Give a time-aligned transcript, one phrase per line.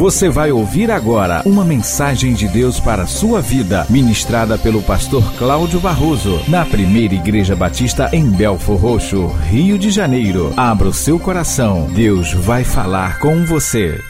[0.00, 5.22] Você vai ouvir agora uma mensagem de Deus para a sua vida, ministrada pelo pastor
[5.36, 10.54] Cláudio Barroso, na primeira Igreja Batista em Belfor Roxo, Rio de Janeiro.
[10.56, 14.00] Abra o seu coração, Deus vai falar com você.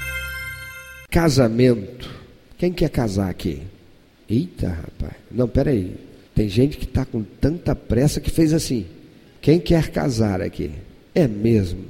[1.11, 2.09] Casamento.
[2.57, 3.61] Quem quer casar aqui?
[4.29, 5.15] Eita, rapaz.
[5.29, 5.97] Não, peraí.
[6.37, 8.87] Tem gente que está com tanta pressa que fez assim.
[9.43, 10.71] Quem quer casar aqui?
[11.13, 11.81] É mesmo.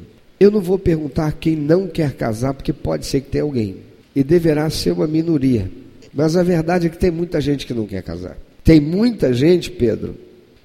[0.40, 3.89] Eu não vou perguntar quem não quer casar, porque pode ser que tenha alguém.
[4.14, 5.70] E deverá ser uma minoria.
[6.12, 8.36] Mas a verdade é que tem muita gente que não quer casar.
[8.64, 10.14] Tem muita gente, Pedro,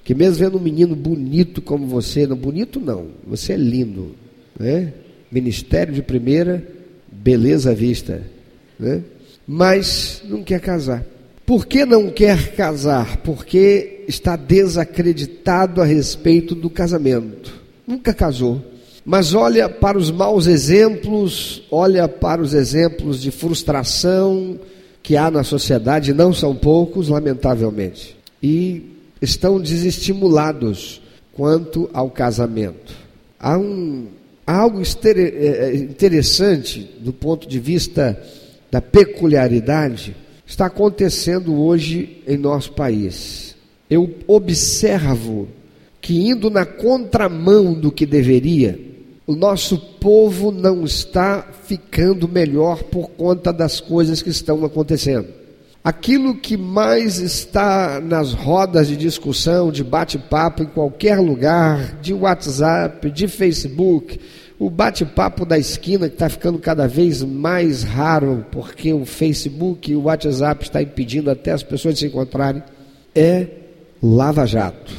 [0.04, 4.14] que mesmo vendo um menino bonito como você, não bonito não, você é lindo,
[4.58, 4.92] né?
[5.30, 6.66] Ministério de primeira,
[7.10, 8.22] beleza à vista,
[8.78, 9.02] né?
[9.46, 11.04] Mas não quer casar.
[11.44, 13.18] Por que não quer casar?
[13.18, 17.54] Porque está desacreditado a respeito do casamento.
[17.86, 18.62] Nunca casou
[19.08, 24.58] mas olha para os maus exemplos, olha para os exemplos de frustração
[25.00, 28.82] que há na sociedade, não são poucos, lamentavelmente, e
[29.22, 31.00] estão desestimulados
[31.32, 32.92] quanto ao casamento.
[33.38, 34.08] Há, um,
[34.44, 38.20] há algo é, é, interessante do ponto de vista
[38.72, 43.54] da peculiaridade está acontecendo hoje em nosso país.
[43.88, 45.46] Eu observo
[46.00, 48.95] que indo na contramão do que deveria,
[49.26, 55.26] o nosso povo não está ficando melhor por conta das coisas que estão acontecendo.
[55.82, 63.10] Aquilo que mais está nas rodas de discussão, de bate-papo em qualquer lugar, de WhatsApp,
[63.10, 64.20] de Facebook,
[64.58, 69.96] o bate-papo da esquina que está ficando cada vez mais raro, porque o Facebook e
[69.96, 72.62] o WhatsApp está impedindo até as pessoas se encontrarem,
[73.14, 73.46] é
[74.02, 74.92] Lava Jato.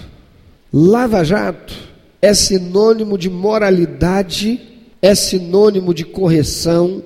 [0.72, 4.59] Lava Jato é sinônimo de moralidade,
[5.01, 7.03] é sinônimo de correção,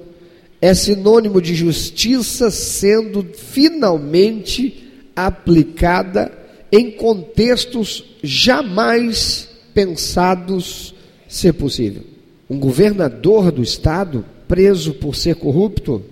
[0.62, 6.32] é sinônimo de justiça sendo finalmente aplicada
[6.72, 10.94] em contextos jamais pensados
[11.28, 12.04] ser possível.
[12.50, 16.04] Um governador do estado preso por ser corrupto,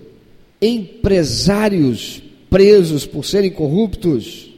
[0.60, 4.50] empresários presos por serem corruptos,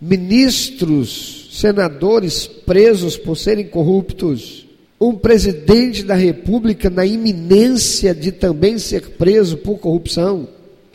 [0.00, 4.64] ministros senadores presos por serem corruptos,
[5.00, 10.48] um presidente da República na iminência de também ser preso por corrupção.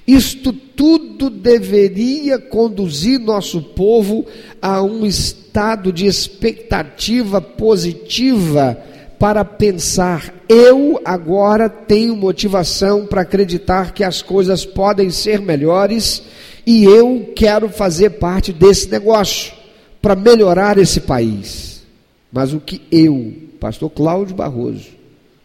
[0.08, 4.26] Isto tudo deveria conduzir nosso povo
[4.62, 8.78] a um estado de expectativa positiva
[9.20, 16.24] para pensar: eu agora tenho motivação para acreditar que as coisas podem ser melhores
[16.66, 19.63] e eu quero fazer parte desse negócio
[20.04, 21.82] para melhorar esse país.
[22.30, 24.90] Mas o que eu, pastor Cláudio Barroso,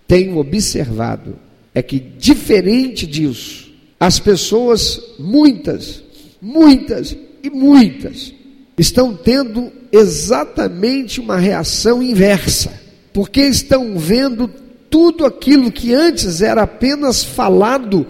[0.08, 1.36] tenho observado
[1.72, 3.70] é que, diferente disso,
[4.00, 6.02] as pessoas, muitas,
[6.42, 8.34] muitas e muitas,
[8.76, 12.72] estão tendo exatamente uma reação inversa,
[13.12, 14.50] porque estão vendo
[14.91, 18.04] tudo aquilo que antes era apenas falado,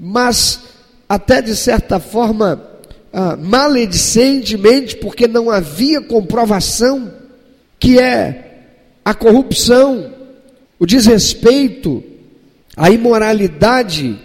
[0.00, 0.60] mas
[1.06, 2.67] até de certa forma
[3.12, 7.12] ah, maledicentemente, porque não havia comprovação,
[7.78, 8.66] que é
[9.04, 10.12] a corrupção,
[10.78, 12.02] o desrespeito,
[12.76, 14.18] a imoralidade,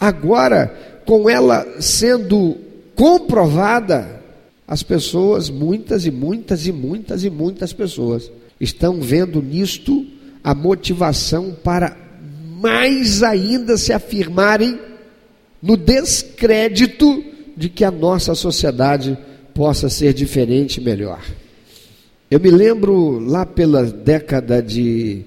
[0.00, 2.56] agora, com ela sendo
[2.94, 4.18] comprovada,
[4.66, 8.30] as pessoas, muitas e muitas e muitas e muitas pessoas,
[8.60, 10.06] estão vendo nisto
[10.42, 11.96] a motivação para
[12.60, 14.78] mais ainda se afirmarem
[15.62, 17.24] no descrédito
[17.58, 19.18] de que a nossa sociedade
[19.52, 21.20] possa ser diferente e melhor.
[22.30, 25.24] Eu me lembro lá pela década de,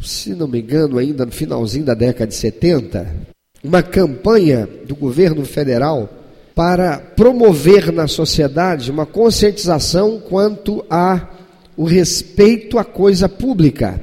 [0.00, 3.14] se não me engano, ainda no finalzinho da década de 70,
[3.62, 6.08] uma campanha do governo federal
[6.54, 11.28] para promover na sociedade uma conscientização quanto a
[11.76, 14.02] o respeito à coisa pública,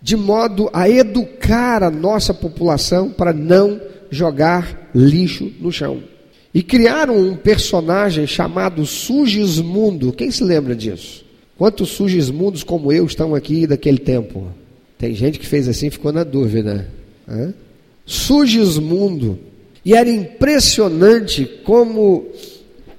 [0.00, 6.15] de modo a educar a nossa população para não jogar lixo no chão.
[6.56, 10.10] E criaram um personagem chamado Sugismundo.
[10.10, 11.22] Quem se lembra disso?
[11.58, 14.46] Quantos Sugismundos como eu estão aqui daquele tempo?
[14.96, 16.88] Tem gente que fez assim e ficou na dúvida.
[17.28, 17.52] Hã?
[18.06, 19.38] Sugismundo.
[19.84, 22.24] E era impressionante como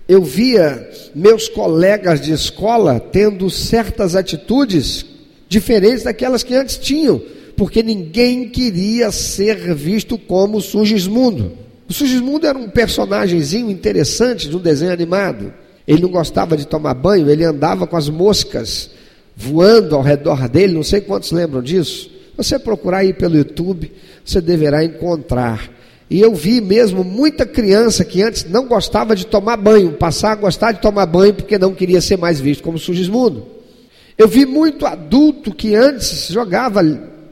[0.07, 5.03] eu via meus colegas de escola tendo certas atitudes
[5.49, 7.19] diferentes daquelas que antes tinham,
[7.55, 11.65] porque ninguém queria ser visto como Sugismundo.
[11.89, 15.53] O Sugismundo era um personagemzinho interessante de um desenho animado.
[15.87, 18.91] Ele não gostava de tomar banho, ele andava com as moscas
[19.35, 22.09] voando ao redor dele, não sei quantos lembram disso.
[22.35, 23.91] Você procurar aí pelo YouTube,
[24.23, 25.71] você deverá encontrar
[26.09, 30.35] E eu vi mesmo muita criança que antes não gostava de tomar banho, passar a
[30.35, 33.45] gostar de tomar banho porque não queria ser mais visto como sugismundo.
[34.17, 36.81] Eu vi muito adulto que antes jogava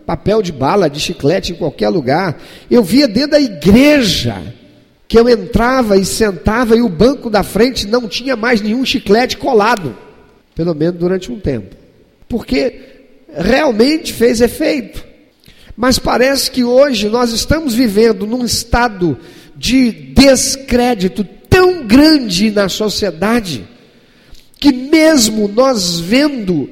[0.06, 2.42] papel de bala, de chiclete em qualquer lugar.
[2.70, 4.42] Eu via dentro da igreja
[5.08, 9.38] que eu entrava e sentava e o banco da frente não tinha mais nenhum chiclete
[9.38, 9.96] colado,
[10.56, 11.76] pelo menos durante um tempo,
[12.28, 12.80] porque
[13.36, 15.04] realmente fez efeito.
[15.78, 19.18] Mas parece que hoje nós estamos vivendo num estado
[19.56, 23.68] de descrédito tão grande na sociedade,
[24.60, 26.70] que mesmo nós vendo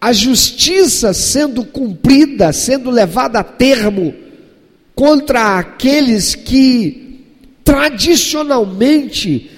[0.00, 4.14] a justiça sendo cumprida, sendo levada a termo
[4.94, 7.24] contra aqueles que
[7.64, 9.50] tradicionalmente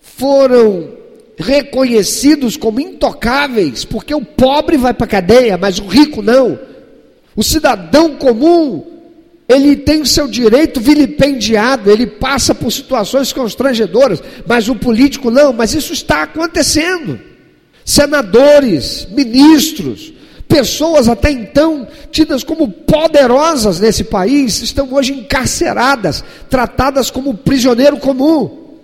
[0.00, 0.96] foram
[1.38, 6.58] reconhecidos como intocáveis, porque o pobre vai para a cadeia, mas o rico não.
[7.34, 8.84] O cidadão comum,
[9.46, 15.52] ele tem o seu direito vilipendiado, ele passa por situações constrangedoras, mas o político não,
[15.52, 17.20] mas isso está acontecendo.
[17.86, 20.12] Senadores, ministros,
[20.48, 28.74] pessoas até então tidas como poderosas nesse país, estão hoje encarceradas, tratadas como prisioneiro comum.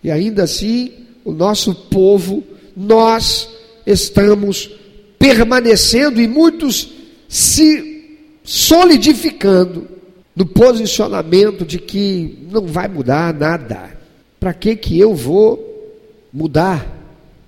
[0.00, 0.92] E ainda assim,
[1.24, 2.44] o nosso povo,
[2.76, 3.48] nós
[3.84, 4.70] estamos
[5.18, 6.88] permanecendo e muitos
[7.28, 9.88] se solidificando
[10.36, 13.98] no posicionamento de que não vai mudar nada.
[14.38, 15.98] Para que que eu vou
[16.32, 17.01] mudar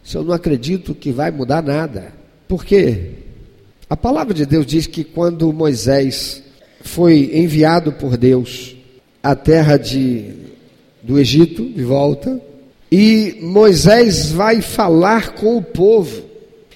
[0.05, 2.12] se eu não acredito que vai mudar nada?
[2.47, 3.12] Por quê?
[3.89, 6.43] A palavra de Deus diz que quando Moisés
[6.83, 8.77] foi enviado por Deus
[9.23, 10.35] à terra de,
[11.03, 12.39] do Egito, de volta,
[12.93, 16.23] e Moisés vai falar com o povo,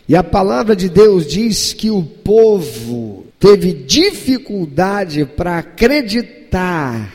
[0.09, 7.13] e a palavra de Deus diz que o povo teve dificuldade para acreditar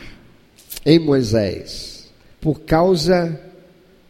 [0.86, 2.04] em Moisés
[2.40, 3.40] por causa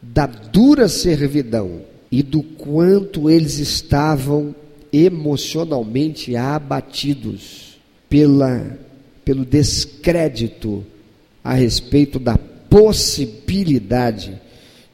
[0.03, 4.55] da dura servidão e do quanto eles estavam
[4.93, 7.77] emocionalmente abatidos
[8.09, 8.79] pela,
[9.25, 10.85] pelo descrédito
[11.43, 14.41] a respeito da possibilidade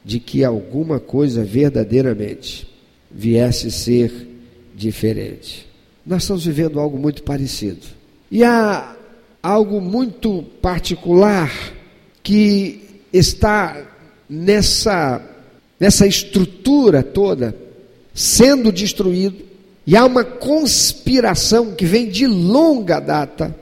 [0.03, 2.67] de que alguma coisa verdadeiramente
[3.11, 4.27] viesse ser
[4.75, 5.67] diferente.
[6.03, 7.85] Nós estamos vivendo algo muito parecido.
[8.31, 8.95] E há
[9.43, 11.51] algo muito particular
[12.23, 12.81] que
[13.13, 13.85] está
[14.27, 15.21] nessa,
[15.81, 17.55] nessa estrutura toda
[18.13, 19.43] sendo destruído,
[19.87, 23.55] e há uma conspiração que vem de longa data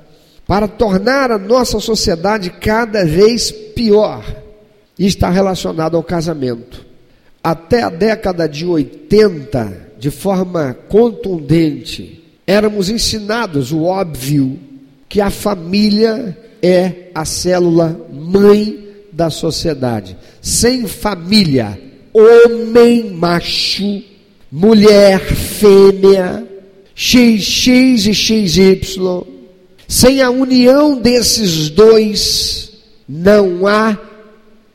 [0.46, 4.26] para tornar a nossa sociedade cada vez pior,
[4.98, 6.86] e está relacionado ao casamento.
[7.42, 14.60] Até a década de 80, de forma contundente, éramos ensinados o óbvio
[15.08, 20.18] que a família é a célula mãe da sociedade.
[20.42, 24.04] Sem família, homem macho,
[24.52, 26.46] mulher fêmea,
[26.96, 28.82] XX e XY,
[29.88, 32.72] sem a união desses dois,
[33.08, 33.98] não há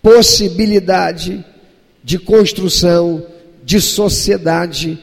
[0.03, 1.45] possibilidade
[2.03, 3.25] de construção
[3.65, 4.99] de sociedade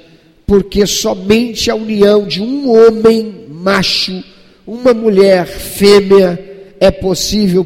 [0.46, 4.22] porque somente a união de um homem macho,
[4.68, 6.38] uma mulher fêmea,
[6.78, 7.66] é possível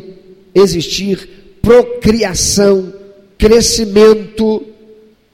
[0.54, 2.94] existir procriação,
[3.38, 4.64] crescimento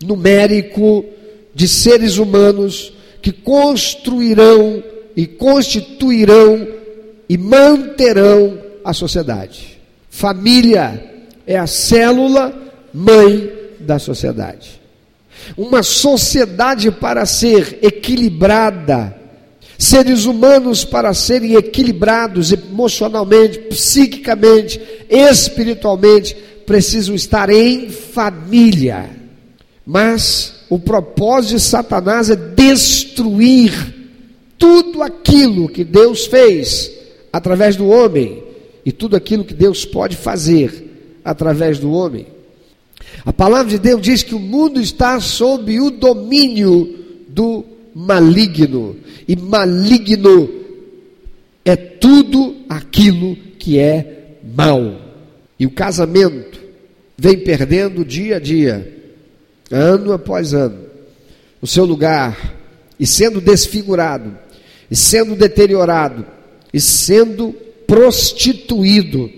[0.04, 1.06] numérico
[1.54, 4.84] de seres humanos que construirão
[5.16, 6.68] e constituirão
[7.30, 9.80] e manterão a sociedade.
[10.10, 11.12] Família
[11.46, 12.54] é a célula
[12.94, 14.82] mãe da sociedade.
[15.58, 19.16] Uma sociedade para ser equilibrada,
[19.78, 24.80] seres humanos para serem equilibrados emocionalmente, psiquicamente,
[25.10, 26.36] espiritualmente,
[26.72, 29.10] precisam estar em família.
[29.86, 33.74] Mas o propósito de Satanás é destruir
[34.58, 36.90] tudo aquilo que Deus fez
[37.34, 38.42] através do homem
[38.86, 42.26] e tudo aquilo que Deus pode fazer através do homem.
[43.26, 48.96] A palavra de Deus diz que o mundo está sob o domínio do maligno,
[49.28, 50.50] e maligno
[51.66, 55.02] é tudo aquilo que é mal.
[55.60, 56.61] E o casamento
[57.22, 59.00] vem perdendo dia a dia,
[59.70, 60.88] ano após ano,
[61.62, 62.56] o seu lugar,
[63.00, 64.36] e sendo desfigurado,
[64.90, 66.26] e sendo deteriorado,
[66.74, 67.54] e sendo
[67.86, 69.30] prostituído,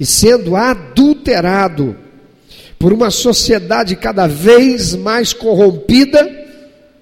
[0.00, 1.96] e sendo adulterado
[2.76, 6.28] por uma sociedade cada vez mais corrompida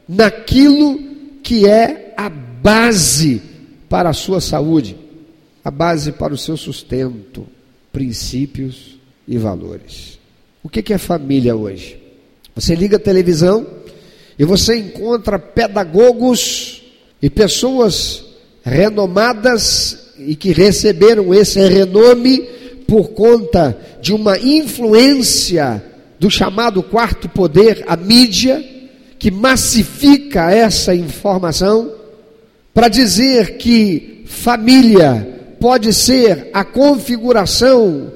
[0.07, 1.01] naquilo
[1.43, 3.41] que é a base
[3.89, 4.99] para a sua saúde,
[5.65, 7.47] a base para o seu sustento.
[7.91, 8.94] princípios
[9.27, 10.19] e valores.
[10.63, 11.99] O que é família hoje?
[12.55, 13.67] Você liga a televisão
[14.39, 16.83] e você encontra pedagogos
[17.21, 18.25] e pessoas
[18.63, 22.41] renomadas e que receberam esse renome
[22.87, 25.83] por conta de uma influência
[26.19, 28.65] do chamado quarto poder, a mídia,
[29.19, 31.91] que massifica essa informação
[32.73, 38.13] para dizer que família pode ser a configuração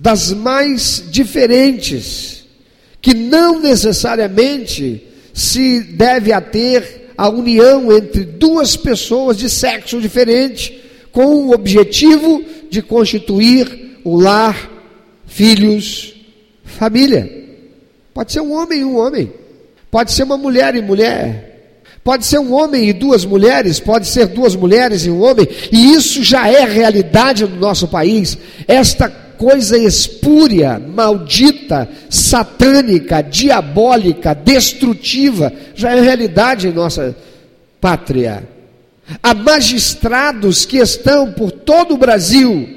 [0.00, 2.44] das mais diferentes,
[3.02, 10.80] que não necessariamente se deve a ter a união entre duas pessoas de sexo diferente,
[11.12, 14.70] com o objetivo de constituir o lar,
[15.26, 16.14] filhos,
[16.64, 17.48] família.
[18.14, 19.30] Pode ser um homem e um homem,
[19.90, 21.50] pode ser uma mulher e mulher,
[22.02, 25.92] Pode ser um homem e duas mulheres, pode ser duas mulheres e um homem, e
[25.92, 28.38] isso já é realidade no nosso país.
[28.66, 37.16] Esta coisa espúria, maldita, satânica, diabólica, destrutiva, já é realidade em nossa
[37.80, 38.46] pátria.
[39.22, 42.68] Há magistrados que estão por todo o Brasil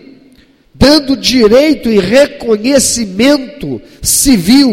[0.74, 4.72] dando direito e reconhecimento civil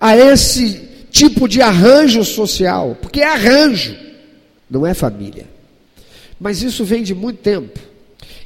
[0.00, 0.80] a esse
[1.12, 3.96] tipo de arranjo social, porque é arranjo,
[4.68, 5.46] não é família.
[6.40, 7.78] Mas isso vem de muito tempo.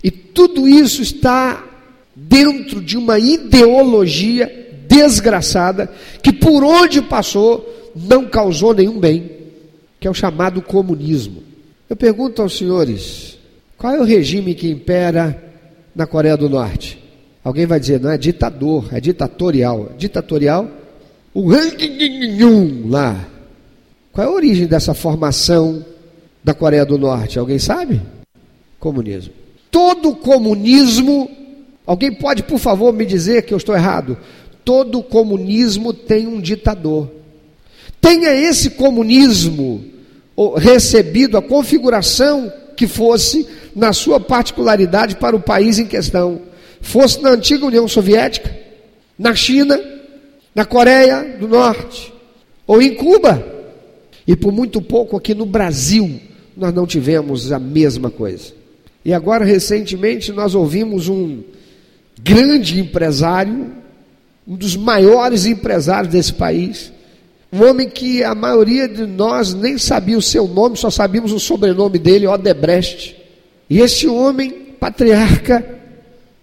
[0.04, 1.71] E tudo isso está
[2.14, 5.90] dentro de uma ideologia desgraçada
[6.22, 9.30] que por onde passou não causou nenhum bem,
[9.98, 11.42] que é o chamado comunismo.
[11.88, 13.38] Eu pergunto aos senhores,
[13.76, 15.42] qual é o regime que impera
[15.94, 17.02] na Coreia do Norte?
[17.44, 19.92] Alguém vai dizer, não é ditador, é ditatorial.
[19.98, 20.68] Ditatorial
[21.34, 21.48] o
[22.88, 23.28] lá.
[24.12, 25.84] Qual é a origem dessa formação
[26.44, 27.38] da Coreia do Norte?
[27.38, 28.00] Alguém sabe?
[28.78, 29.32] Comunismo.
[29.70, 31.28] Todo comunismo,
[31.86, 34.16] alguém pode, por favor, me dizer que eu estou errado?
[34.64, 37.10] Todo comunismo tem um ditador.
[38.00, 39.84] Tenha esse comunismo
[40.56, 46.40] recebido a configuração que fosse na sua particularidade para o país em questão,
[46.80, 48.54] fosse na antiga União Soviética,
[49.18, 49.78] na China,
[50.54, 52.12] na Coreia do Norte
[52.66, 53.46] ou em Cuba.
[54.26, 56.20] E por muito pouco aqui no Brasil
[56.56, 58.52] nós não tivemos a mesma coisa.
[59.04, 61.42] E agora, recentemente, nós ouvimos um
[62.20, 63.72] grande empresário,
[64.46, 66.92] um dos maiores empresários desse país,
[67.52, 71.38] um homem que a maioria de nós nem sabia o seu nome, só sabíamos o
[71.38, 73.16] sobrenome dele, Odebrecht.
[73.68, 74.50] E esse homem,
[74.80, 75.64] patriarca,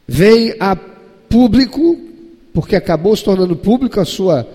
[0.07, 2.09] vem a público
[2.53, 4.47] porque acabou se tornando público a sua,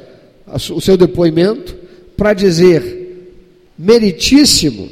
[0.47, 1.77] a o seu depoimento,
[2.17, 3.41] para dizer,
[3.79, 4.89] meritíssimo,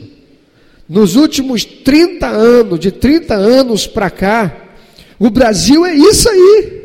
[0.89, 4.62] nos últimos 30 anos, de 30 anos para cá,
[5.25, 6.83] o Brasil é isso aí.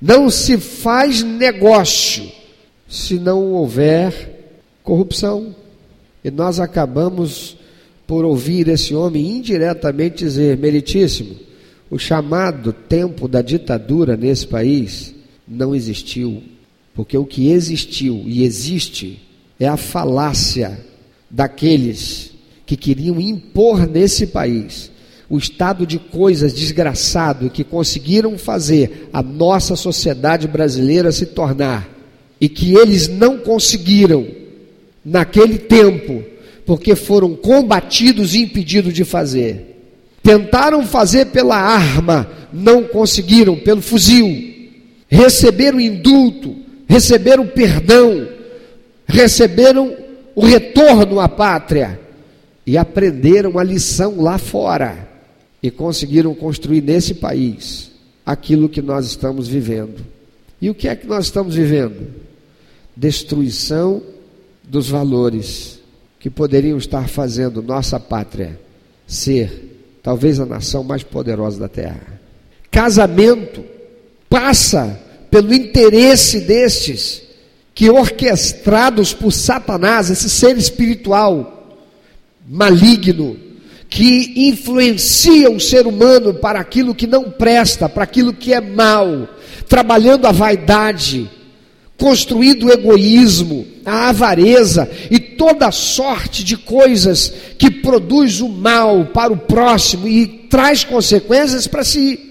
[0.00, 2.30] Não se faz negócio
[2.88, 4.52] se não houver
[4.84, 5.52] corrupção.
[6.22, 7.56] E nós acabamos
[8.06, 11.34] por ouvir esse homem indiretamente dizer: Meritíssimo,
[11.90, 15.12] o chamado tempo da ditadura nesse país
[15.46, 16.44] não existiu,
[16.94, 19.20] porque o que existiu e existe
[19.58, 20.86] é a falácia
[21.28, 22.30] daqueles
[22.64, 24.89] que queriam impor nesse país
[25.30, 31.88] o estado de coisas desgraçado que conseguiram fazer a nossa sociedade brasileira se tornar
[32.40, 34.26] e que eles não conseguiram
[35.04, 36.24] naquele tempo,
[36.66, 39.78] porque foram combatidos e impedidos de fazer.
[40.22, 44.50] Tentaram fazer pela arma, não conseguiram, pelo fuzil
[45.10, 46.54] receberam indulto,
[46.88, 48.28] receberam perdão,
[49.06, 49.94] receberam
[50.36, 52.00] o retorno à pátria
[52.64, 55.09] e aprenderam a lição lá fora
[55.62, 57.90] e conseguiram construir nesse país
[58.24, 60.04] aquilo que nós estamos vivendo.
[60.60, 62.08] E o que é que nós estamos vivendo?
[62.96, 64.02] Destruição
[64.62, 65.80] dos valores
[66.18, 68.60] que poderiam estar fazendo nossa pátria
[69.06, 72.20] ser talvez a nação mais poderosa da terra.
[72.70, 73.64] Casamento
[74.28, 75.00] passa
[75.30, 77.22] pelo interesse destes
[77.74, 81.78] que orquestrados por Satanás, esse ser espiritual
[82.46, 83.36] maligno,
[83.90, 89.28] que influencia o ser humano para aquilo que não presta, para aquilo que é mal,
[89.68, 91.28] trabalhando a vaidade,
[91.98, 99.32] construindo o egoísmo, a avareza e toda sorte de coisas que produz o mal para
[99.32, 102.29] o próximo e traz consequências para si.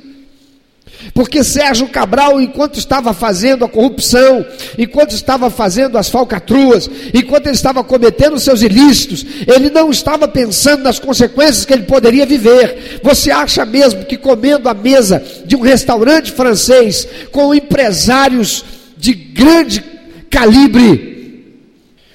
[1.13, 4.45] Porque Sérgio Cabral, enquanto estava fazendo a corrupção,
[4.77, 10.83] enquanto estava fazendo as falcatruas, enquanto ele estava cometendo seus ilícitos, ele não estava pensando
[10.83, 12.99] nas consequências que ele poderia viver.
[13.01, 18.65] Você acha mesmo que comendo à mesa de um restaurante francês com empresários
[18.97, 19.83] de grande
[20.29, 21.55] calibre,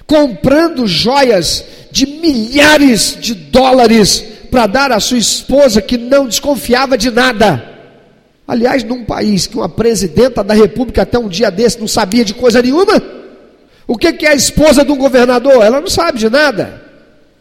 [0.05, 7.09] comprando joias de milhares de dólares para dar à sua esposa que não desconfiava de
[7.09, 7.74] nada?
[8.47, 12.33] Aliás, num país que uma presidenta da república até um dia desse não sabia de
[12.33, 13.01] coisa nenhuma,
[13.87, 15.63] o que, é a esposa de um governador?
[15.63, 16.81] Ela não sabe de nada.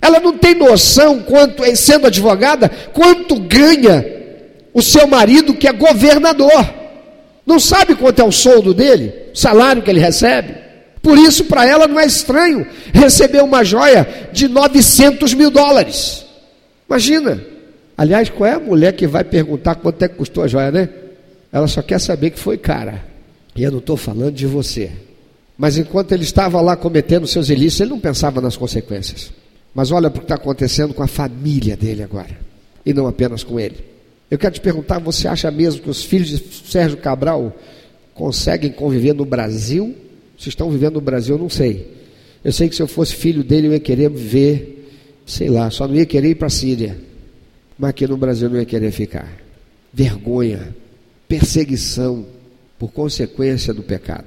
[0.00, 4.04] Ela não tem noção, quanto, sendo advogada, quanto ganha
[4.72, 6.74] o seu marido que é governador.
[7.46, 10.54] Não sabe quanto é o soldo dele, o salário que ele recebe.
[11.02, 16.24] Por isso, para ela não é estranho receber uma joia de 900 mil dólares.
[16.88, 17.53] Imagina.
[17.96, 20.88] Aliás, qual é a mulher que vai perguntar quanto é que custou a joia, né?
[21.52, 23.04] Ela só quer saber que foi cara.
[23.54, 24.90] E eu não estou falando de você.
[25.56, 29.32] Mas enquanto ele estava lá cometendo seus ilícitos, ele não pensava nas consequências.
[29.72, 32.36] Mas olha o que está acontecendo com a família dele agora.
[32.84, 33.76] E não apenas com ele.
[34.28, 37.56] Eu quero te perguntar: você acha mesmo que os filhos de Sérgio Cabral
[38.12, 39.94] conseguem conviver no Brasil?
[40.36, 41.94] Se estão vivendo no Brasil, eu não sei.
[42.42, 44.90] Eu sei que se eu fosse filho dele, eu ia querer viver,
[45.24, 47.13] sei lá, só não ia querer ir para a Síria
[47.78, 49.32] mas aqui no Brasil não ia querer ficar.
[49.92, 50.74] Vergonha,
[51.28, 52.26] perseguição
[52.78, 54.24] por consequência do pecado.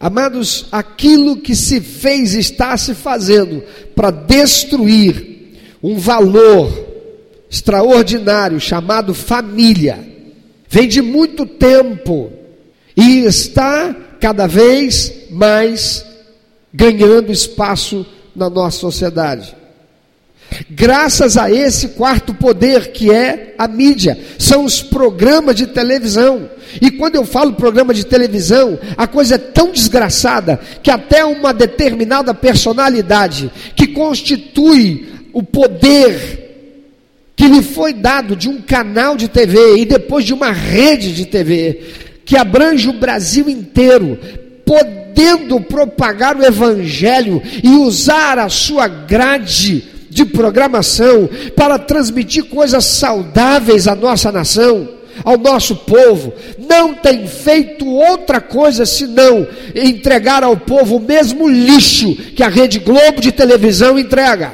[0.00, 3.62] Amados, aquilo que se fez está se fazendo
[3.94, 6.86] para destruir um valor
[7.50, 9.98] extraordinário chamado família.
[10.68, 12.30] Vem de muito tempo
[12.96, 16.04] e está cada vez mais
[16.72, 19.56] ganhando espaço na nossa sociedade.
[20.70, 26.48] Graças a esse quarto poder que é a mídia, são os programas de televisão.
[26.80, 31.52] E quando eu falo programa de televisão, a coisa é tão desgraçada que até uma
[31.52, 36.46] determinada personalidade que constitui o poder
[37.36, 41.24] que lhe foi dado de um canal de TV e depois de uma rede de
[41.24, 41.80] TV
[42.24, 44.18] que abrange o Brasil inteiro,
[44.66, 53.86] podendo propagar o evangelho e usar a sua grade de programação para transmitir coisas saudáveis
[53.86, 54.88] à nossa nação,
[55.24, 62.14] ao nosso povo, não tem feito outra coisa senão entregar ao povo o mesmo lixo
[62.14, 64.52] que a Rede Globo de televisão entrega.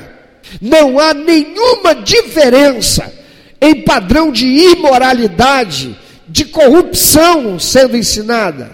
[0.60, 3.12] Não há nenhuma diferença
[3.60, 5.96] em padrão de imoralidade,
[6.28, 8.70] de corrupção sendo ensinada.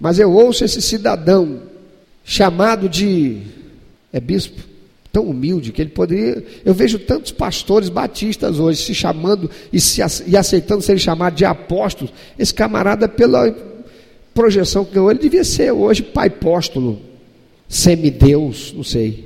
[0.00, 1.62] Mas eu ouço esse cidadão
[2.24, 3.42] chamado de
[4.12, 4.75] é bispo
[5.16, 6.44] tão humilde que ele poderia.
[6.62, 11.46] Eu vejo tantos pastores batistas hoje se chamando e, se, e aceitando serem chamados de
[11.46, 12.12] apóstolos.
[12.38, 13.50] Esse camarada, pela
[14.34, 17.00] projeção que ganhou, ele devia ser hoje pai apóstolo,
[17.66, 19.24] semideus, não sei.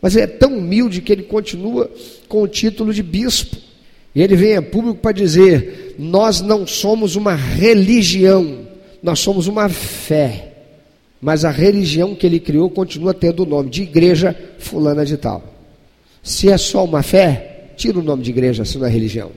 [0.00, 1.88] Mas ele é tão humilde que ele continua
[2.26, 3.56] com o título de bispo.
[4.16, 8.66] E ele vem a público para dizer: Nós não somos uma religião,
[9.00, 10.51] nós somos uma fé
[11.22, 15.44] mas a religião que ele criou continua tendo o nome de igreja fulana de tal.
[16.20, 19.30] Se é só uma fé, tira o nome de igreja, se não é religião.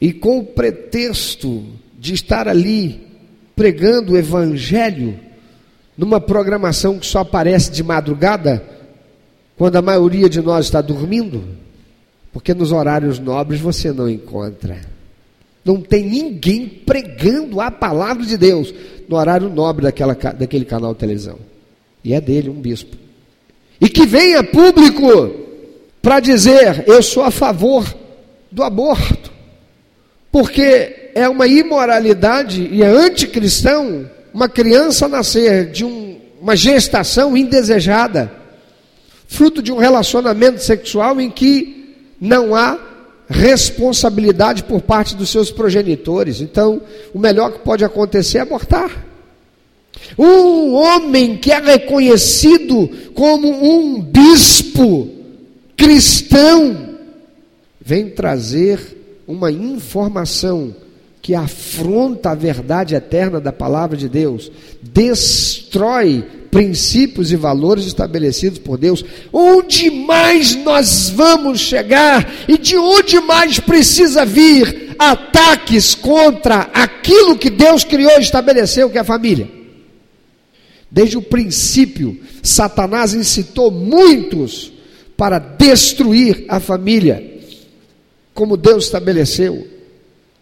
[0.00, 1.62] E com o pretexto
[1.98, 3.06] de estar ali
[3.54, 5.20] pregando o evangelho
[5.94, 8.64] numa programação que só aparece de madrugada,
[9.58, 11.44] quando a maioria de nós está dormindo,
[12.32, 14.80] porque nos horários nobres você não encontra.
[15.70, 18.74] Não tem ninguém pregando a palavra de Deus
[19.08, 21.38] no horário nobre daquela, daquele canal de televisão.
[22.02, 22.96] E é dele, um bispo.
[23.80, 25.30] E que venha público
[26.02, 27.86] para dizer: eu sou a favor
[28.50, 29.30] do aborto.
[30.32, 38.32] Porque é uma imoralidade e é anticristão uma criança nascer de um, uma gestação indesejada,
[39.28, 42.89] fruto de um relacionamento sexual em que não há
[43.30, 46.40] responsabilidade por parte dos seus progenitores.
[46.40, 46.82] Então,
[47.14, 49.06] o melhor que pode acontecer é abortar.
[50.18, 55.08] Um homem que é reconhecido como um bispo
[55.76, 56.96] cristão
[57.80, 60.74] vem trazer uma informação
[61.22, 64.50] que afronta a verdade eterna da palavra de Deus,
[64.82, 69.04] destrói princípios e valores estabelecidos por Deus.
[69.32, 77.50] Onde mais nós vamos chegar e de onde mais precisa vir ataques contra aquilo que
[77.50, 79.48] Deus criou e estabeleceu, que é a família?
[80.90, 84.72] Desde o princípio, Satanás incitou muitos
[85.16, 87.40] para destruir a família,
[88.34, 89.80] como Deus estabeleceu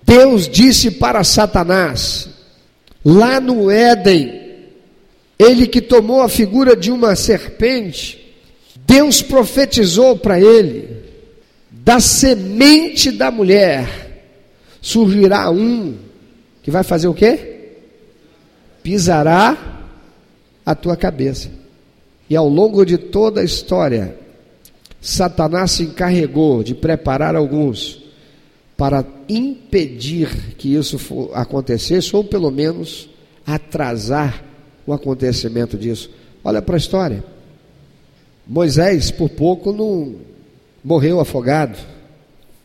[0.09, 2.31] Deus disse para Satanás,
[3.05, 4.48] lá no Éden,
[5.39, 8.35] ele que tomou a figura de uma serpente,
[8.87, 10.89] Deus profetizou para ele:
[11.71, 14.25] da semente da mulher
[14.81, 15.97] surgirá um
[16.63, 17.75] que vai fazer o quê?
[18.83, 19.85] Pisará
[20.65, 21.51] a tua cabeça.
[22.29, 24.19] E ao longo de toda a história,
[25.01, 28.03] Satanás se encarregou de preparar alguns
[28.77, 33.09] para impedir que isso acontecesse, ou pelo menos
[33.47, 34.45] atrasar
[34.89, 36.11] o acontecimento disso.
[36.43, 37.23] Olha para a história.
[38.47, 40.17] Moisés, por pouco, não
[40.83, 41.79] morreu afogado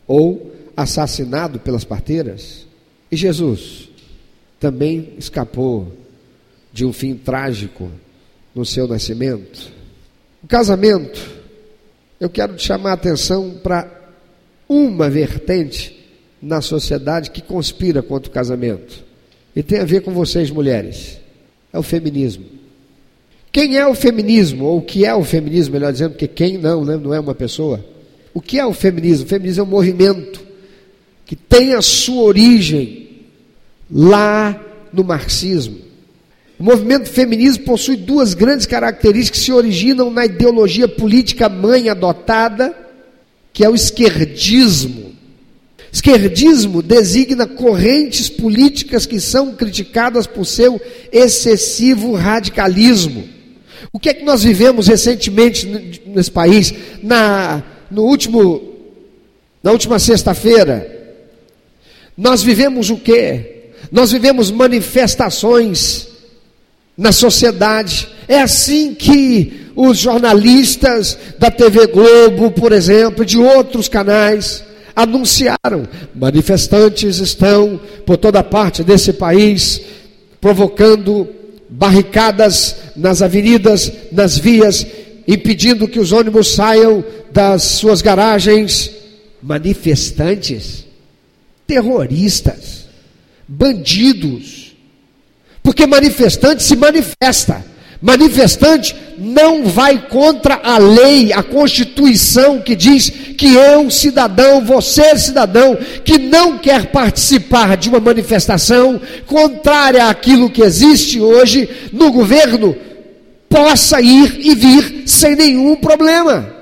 [0.08, 2.66] ou assassinado pelas parteiras.
[3.12, 3.90] E Jesus
[4.58, 5.92] também escapou
[6.72, 7.92] de um fim trágico
[8.56, 9.70] no seu nascimento.
[10.42, 11.20] O casamento,
[12.22, 14.02] eu quero te chamar a atenção para
[14.70, 16.00] uma vertente
[16.42, 19.04] na sociedade que conspira contra o casamento.
[19.54, 21.22] E tem a ver com vocês, mulheres.
[21.74, 22.46] É o feminismo.
[23.52, 24.66] Quem é o feminismo?
[24.66, 26.96] Ou o que é o feminismo, melhor dizendo, porque quem não, né?
[26.96, 27.84] não é uma pessoa.
[28.34, 29.26] O que é o feminismo?
[29.26, 30.42] O feminismo é um movimento
[31.26, 33.10] que tem a sua origem
[33.92, 34.60] lá
[34.92, 35.78] no marxismo.
[36.60, 42.76] O movimento feminismo possui duas grandes características que se originam na ideologia política mãe adotada,
[43.52, 45.03] que é o esquerdismo.
[45.94, 53.30] Esquerdismo designa correntes políticas que são criticadas por seu excessivo radicalismo.
[53.92, 56.74] O que é que nós vivemos recentemente nesse país?
[57.04, 58.74] Na, no último,
[59.62, 61.16] na última sexta-feira,
[62.18, 63.70] nós vivemos o quê?
[63.92, 66.08] Nós vivemos manifestações
[66.98, 68.10] na sociedade.
[68.28, 74.64] É assim que os jornalistas da TV Globo, por exemplo, de outros canais,
[74.96, 79.82] anunciaram: manifestantes estão por toda parte desse país
[80.40, 81.28] provocando
[81.70, 84.86] barricadas nas avenidas, nas vias,
[85.28, 88.92] impedindo que os ônibus saiam das suas garagens.
[89.42, 90.86] Manifestantes,
[91.68, 92.86] terroristas,
[93.48, 94.74] bandidos,
[95.62, 97.66] porque manifestante se manifesta.
[98.04, 105.78] Manifestante não vai contra a lei, a Constituição que diz que eu, cidadão, você, cidadão,
[106.04, 112.76] que não quer participar de uma manifestação contrária àquilo que existe hoje no governo,
[113.48, 116.54] possa ir e vir sem nenhum problema.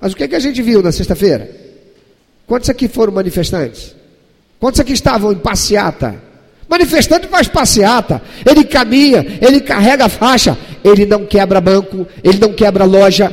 [0.00, 1.48] Mas o que, é que a gente viu na sexta-feira?
[2.44, 3.94] Quantos aqui foram manifestantes?
[4.58, 6.32] Quantos aqui estavam em passeata?
[6.72, 12.52] Manifestante faz passeata, ele caminha, ele carrega a faixa, ele não quebra banco, ele não
[12.52, 13.32] quebra loja,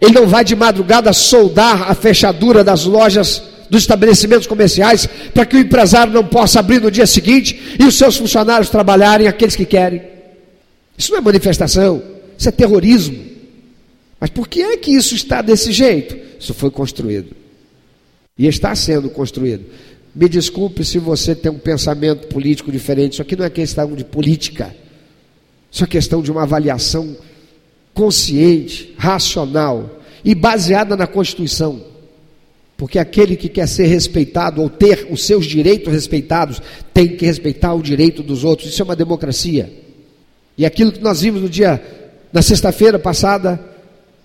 [0.00, 5.56] ele não vai de madrugada soldar a fechadura das lojas, dos estabelecimentos comerciais, para que
[5.56, 9.66] o empresário não possa abrir no dia seguinte e os seus funcionários trabalharem aqueles que
[9.66, 10.02] querem.
[10.96, 12.02] Isso não é manifestação,
[12.36, 13.18] isso é terrorismo.
[14.20, 16.16] Mas por que é que isso está desse jeito?
[16.40, 17.36] Isso foi construído.
[18.36, 19.66] E está sendo construído.
[20.14, 23.14] Me desculpe se você tem um pensamento político diferente.
[23.14, 24.74] Isso aqui não é questão de política.
[25.70, 27.16] Isso é questão de uma avaliação
[27.94, 31.82] consciente, racional e baseada na Constituição.
[32.76, 36.62] Porque aquele que quer ser respeitado ou ter os seus direitos respeitados
[36.94, 38.70] tem que respeitar o direito dos outros.
[38.70, 39.72] Isso é uma democracia.
[40.56, 41.82] E aquilo que nós vimos no dia,
[42.32, 43.60] na sexta-feira passada,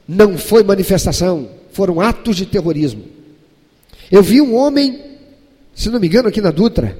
[0.08, 3.03] não foi manifestação, foram atos de terrorismo.
[4.12, 5.13] Eu vi um homem
[5.75, 6.97] se não me engano, aqui na Dutra,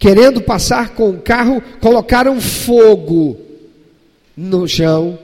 [0.00, 3.36] querendo passar com o carro, colocaram fogo
[4.34, 5.18] no chão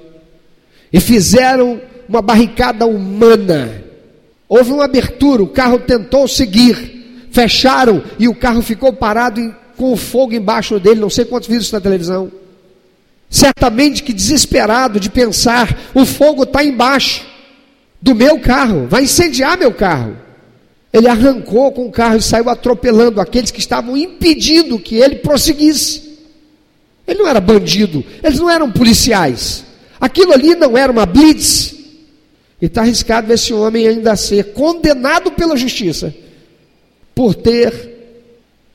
[0.93, 3.83] e fizeram uma barricada humana.
[4.47, 9.97] Houve uma abertura, o carro tentou seguir, fecharam e o carro ficou parado com o
[9.97, 11.01] fogo embaixo dele.
[11.01, 12.31] Não sei quantos vídeos na televisão.
[13.31, 17.27] Certamente que desesperado de pensar: o fogo está embaixo
[18.01, 20.26] do meu carro, vai incendiar meu carro.
[20.97, 26.17] Ele arrancou com o carro e saiu atropelando aqueles que estavam impedindo que ele prosseguisse.
[27.07, 29.63] Ele não era bandido, eles não eram policiais.
[30.01, 31.75] Aquilo ali não era uma blitz.
[32.63, 36.15] E está arriscado esse homem ainda ser condenado pela justiça
[37.15, 37.91] por ter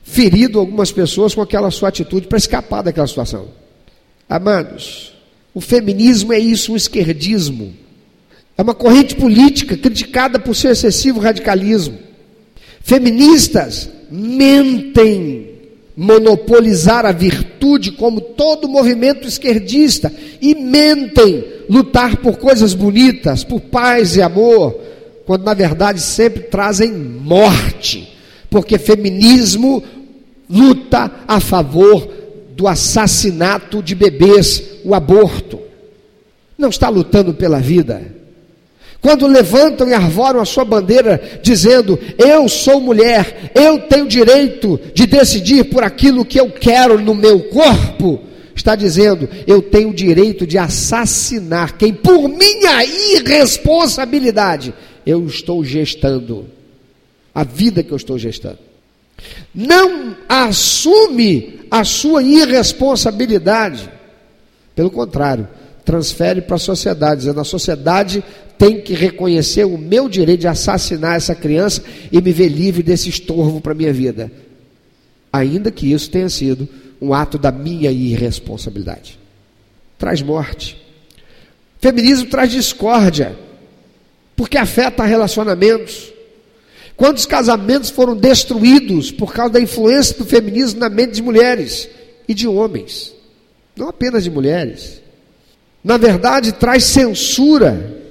[0.04, 3.48] ferido algumas pessoas com aquela sua atitude para escapar daquela situação.
[4.28, 5.12] Amados,
[5.52, 7.74] o feminismo é isso, o esquerdismo.
[8.56, 12.11] É uma corrente política criticada por seu excessivo radicalismo.
[12.82, 15.52] Feministas mentem
[15.96, 24.16] monopolizar a virtude como todo movimento esquerdista e mentem lutar por coisas bonitas, por paz
[24.16, 24.78] e amor,
[25.24, 28.12] quando na verdade sempre trazem morte,
[28.50, 29.82] porque feminismo
[30.48, 32.08] luta a favor
[32.56, 35.60] do assassinato de bebês, o aborto.
[36.58, 38.21] Não está lutando pela vida.
[39.02, 45.08] Quando levantam e arvoram a sua bandeira, dizendo: Eu sou mulher, eu tenho direito de
[45.08, 48.20] decidir por aquilo que eu quero no meu corpo,
[48.54, 54.72] está dizendo: Eu tenho o direito de assassinar quem, por minha irresponsabilidade,
[55.04, 56.46] eu estou gestando,
[57.34, 58.60] a vida que eu estou gestando.
[59.52, 63.90] Não assume a sua irresponsabilidade,
[64.76, 65.48] pelo contrário,
[65.84, 68.22] transfere para a sociedade, dizendo: a sociedade
[68.62, 73.08] tem que reconhecer o meu direito de assassinar essa criança e me ver livre desse
[73.08, 74.30] estorvo para minha vida,
[75.32, 76.68] ainda que isso tenha sido
[77.00, 79.18] um ato da minha irresponsabilidade.
[79.98, 80.80] Traz morte.
[81.80, 83.36] Feminismo traz discórdia,
[84.36, 86.12] porque afeta relacionamentos.
[86.96, 91.88] Quantos casamentos foram destruídos por causa da influência do feminismo na mente de mulheres
[92.28, 93.12] e de homens,
[93.74, 95.02] não apenas de mulheres.
[95.82, 98.01] Na verdade, traz censura.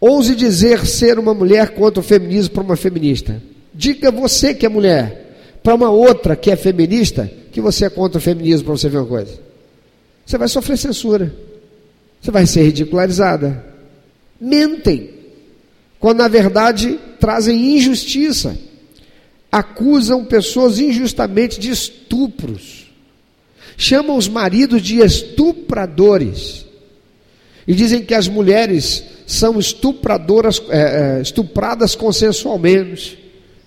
[0.00, 3.42] Ouse dizer ser uma mulher contra o feminismo para uma feminista.
[3.74, 8.18] Diga você que é mulher para uma outra que é feminista que você é contra
[8.18, 9.38] o feminismo para você ver uma coisa.
[10.24, 11.34] Você vai sofrer censura.
[12.20, 13.64] Você vai ser ridicularizada.
[14.40, 15.10] Mentem.
[15.98, 18.56] Quando na verdade trazem injustiça.
[19.52, 22.80] Acusam pessoas injustamente de estupros
[23.80, 26.66] chamam os maridos de estupradores
[27.66, 33.16] e dizem que as mulheres são estupradoras, é, é, estupradas consensualmente.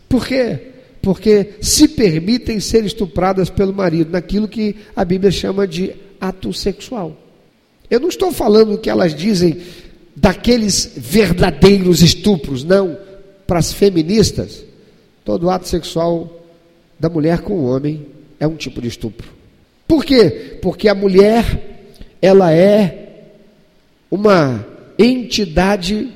[0.10, 0.60] Por quê?
[1.02, 7.15] Porque se permitem ser estupradas pelo marido, naquilo que a Bíblia chama de ato sexual.
[7.89, 9.62] Eu não estou falando que elas dizem
[10.13, 12.97] daqueles verdadeiros estupros, não.
[13.47, 14.65] Para as feministas,
[15.23, 16.43] todo ato sexual
[16.99, 18.06] da mulher com o homem
[18.38, 19.30] é um tipo de estupro.
[19.88, 20.58] Por quê?
[20.62, 21.88] Porque a mulher,
[22.21, 23.30] ela é
[24.12, 26.12] uma entidade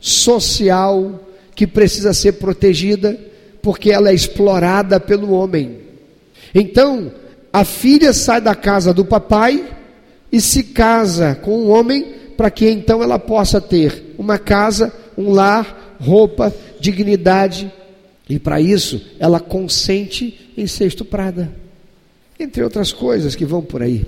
[0.00, 3.18] social que precisa ser protegida,
[3.60, 5.78] porque ela é explorada pelo homem.
[6.54, 7.12] Então,
[7.52, 9.64] a filha sai da casa do papai
[10.30, 15.30] e se casa com um homem para que então ela possa ter uma casa, um
[15.30, 17.70] lar, roupa, dignidade,
[18.28, 21.62] e para isso ela consente em ser estuprada
[22.42, 24.04] entre outras coisas que vão por aí.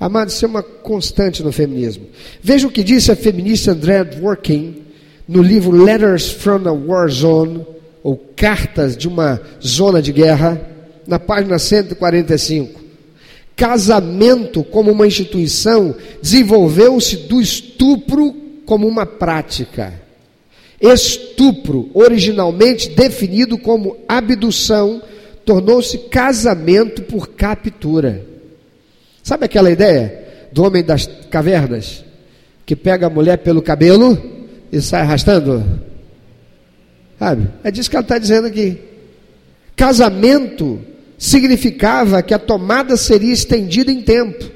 [0.00, 2.06] Amado, isso é uma constante no feminismo.
[2.40, 4.82] Veja o que disse a feminista Andrea Dworkin
[5.26, 7.66] no livro Letters from a War Zone,
[8.02, 10.60] ou Cartas de uma Zona de Guerra,
[11.06, 12.80] na página 145.
[13.56, 18.32] Casamento como uma instituição desenvolveu-se do estupro
[18.64, 20.00] como uma prática.
[20.80, 25.02] Estupro, originalmente definido como abdução,
[25.44, 28.37] tornou-se casamento por captura.
[29.28, 32.02] Sabe aquela ideia do homem das cavernas
[32.64, 34.16] que pega a mulher pelo cabelo
[34.72, 35.62] e sai arrastando?
[37.18, 37.46] Sabe?
[37.62, 38.78] É disso que ela está dizendo aqui.
[39.76, 40.80] Casamento
[41.18, 44.50] significava que a tomada seria estendida em tempo.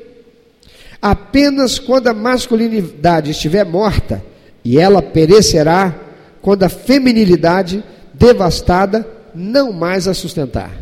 [1.02, 4.24] Apenas quando a masculinidade estiver morta,
[4.64, 5.94] e ela perecerá,
[6.40, 10.81] quando a feminilidade devastada não mais a sustentar.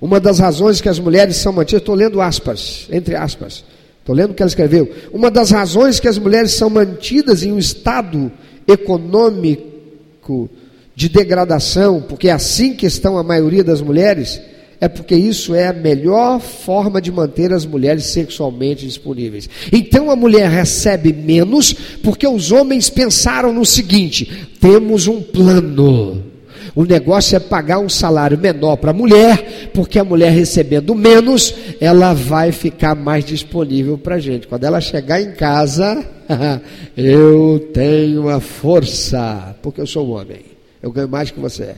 [0.00, 3.64] Uma das razões que as mulheres são mantidas, estou lendo aspas, entre aspas,
[4.00, 4.90] estou lendo o que ela escreveu.
[5.12, 8.30] Uma das razões que as mulheres são mantidas em um estado
[8.66, 10.50] econômico
[10.94, 14.40] de degradação, porque é assim que estão a maioria das mulheres,
[14.80, 19.48] é porque isso é a melhor forma de manter as mulheres sexualmente disponíveis.
[19.72, 26.33] Então a mulher recebe menos, porque os homens pensaram no seguinte: temos um plano.
[26.74, 31.54] O negócio é pagar um salário menor para a mulher, porque a mulher recebendo menos,
[31.80, 34.48] ela vai ficar mais disponível para a gente.
[34.48, 36.04] Quando ela chegar em casa,
[36.96, 40.40] eu tenho a força, porque eu sou um homem.
[40.82, 41.76] Eu ganho mais que você.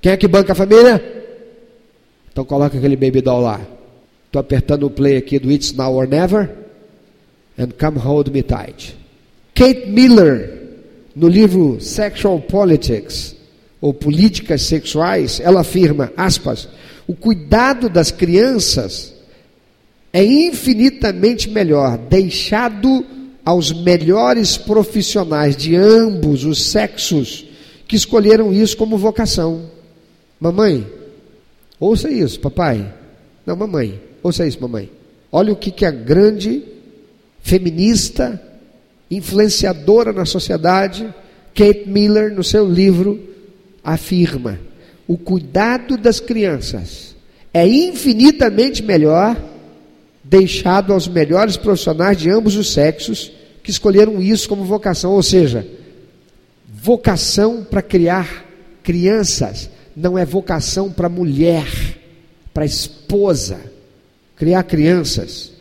[0.00, 1.02] Quem é que banca a família?
[2.30, 3.60] Então coloca aquele baby doll lá.
[4.26, 6.50] Estou apertando o play aqui do It's Now or Never.
[7.58, 8.94] And Come Hold Me Tight.
[9.54, 10.52] Kate Miller,
[11.16, 13.36] no livro Sexual Politics,
[13.84, 16.66] ou políticas sexuais, ela afirma, aspas,
[17.06, 19.12] o cuidado das crianças
[20.10, 23.04] é infinitamente melhor deixado
[23.44, 27.44] aos melhores profissionais de ambos os sexos
[27.86, 29.68] que escolheram isso como vocação.
[30.40, 30.90] Mamãe,
[31.78, 32.90] ouça isso, papai.
[33.44, 34.90] Não, mamãe, ouça isso, mamãe.
[35.30, 36.62] Olha o que, que a grande
[37.42, 38.40] feminista,
[39.10, 41.06] influenciadora na sociedade,
[41.54, 43.33] Kate Miller, no seu livro,
[43.84, 44.58] afirma:
[45.06, 47.14] o cuidado das crianças
[47.52, 49.36] é infinitamente melhor
[50.24, 53.30] deixado aos melhores profissionais de ambos os sexos
[53.62, 55.66] que escolheram isso como vocação, ou seja,
[56.66, 58.44] vocação para criar
[58.82, 61.66] crianças não é vocação para mulher,
[62.52, 63.60] para esposa.
[64.36, 65.52] Criar crianças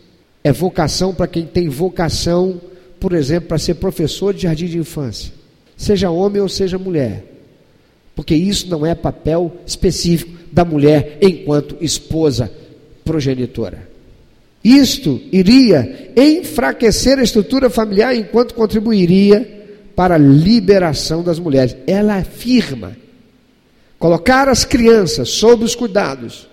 [0.44, 2.60] é vocação para quem tem vocação,
[3.00, 5.32] por exemplo, para ser professor de jardim de infância,
[5.78, 7.33] seja homem ou seja mulher.
[8.16, 12.52] Porque isso não é papel específico da mulher enquanto esposa
[13.04, 13.90] progenitora.
[14.64, 19.64] Isto iria enfraquecer a estrutura familiar enquanto contribuiria
[19.96, 21.76] para a liberação das mulheres.
[21.86, 22.96] Ela afirma
[24.00, 26.48] colocar as crianças sob os cuidados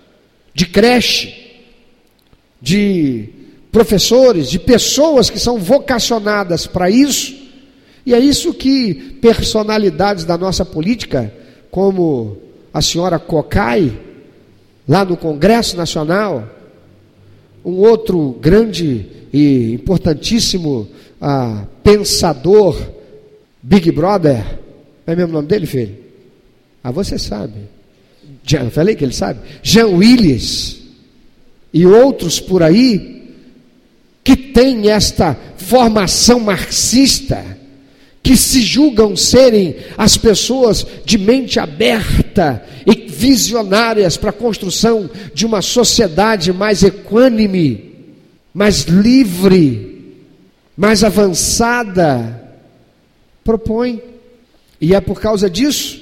[0.54, 1.50] de creche,
[2.60, 3.28] de
[3.70, 7.38] professores, de pessoas que são vocacionadas para isso,
[8.04, 11.32] e é isso que personalidades da nossa política,
[11.70, 12.36] como
[12.72, 13.96] a senhora Cocai,
[14.88, 16.48] lá no Congresso Nacional,
[17.64, 20.88] um outro grande e importantíssimo
[21.20, 22.76] ah, pensador,
[23.62, 24.58] Big Brother,
[25.06, 25.96] é mesmo o nome dele, filho?
[26.82, 27.68] Ah, você sabe.
[28.42, 29.40] Já falei que ele sabe.
[29.62, 30.80] Jean Willis
[31.72, 33.34] e outros por aí
[34.24, 37.58] que têm esta formação marxista,
[38.22, 45.46] que se julgam serem as pessoas de mente aberta e visionárias para a construção de
[45.46, 47.94] uma sociedade mais equânime,
[48.52, 50.16] mais livre,
[50.76, 52.40] mais avançada,
[53.42, 54.02] propõe.
[54.80, 56.00] E é por causa disso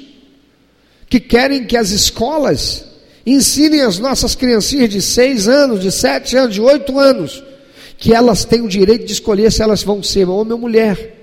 [1.08, 2.84] que querem que as escolas
[3.24, 7.42] ensinem as nossas criancinhas de seis anos, de sete anos, de oito anos,
[7.96, 11.17] que elas têm o direito de escolher se elas vão ser homem ou mulher.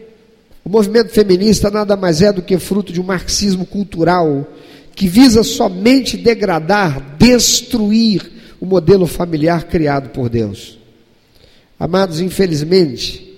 [0.66, 4.52] O movimento feminista nada mais é do que fruto de um marxismo cultural
[4.96, 10.80] que visa somente degradar, destruir o modelo familiar criado por Deus.
[11.80, 13.38] Amados, infelizmente,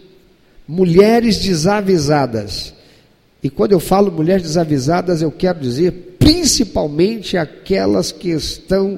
[0.66, 2.74] mulheres desavisadas,
[3.44, 8.98] e quando eu falo mulheres desavisadas, eu quero dizer principalmente aquelas que estão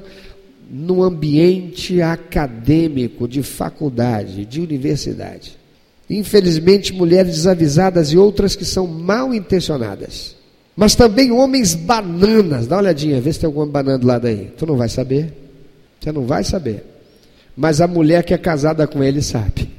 [0.70, 5.59] no ambiente acadêmico, de faculdade, de universidade.
[6.10, 10.34] Infelizmente, mulheres desavisadas e outras que são mal intencionadas.
[10.74, 12.66] Mas também homens bananas.
[12.66, 14.52] Dá uma olhadinha, vê se tem algum banana do lado aí.
[14.56, 15.32] Tu não vai saber.
[16.00, 16.84] Você não vai saber.
[17.56, 19.70] Mas a mulher que é casada com ele sabe.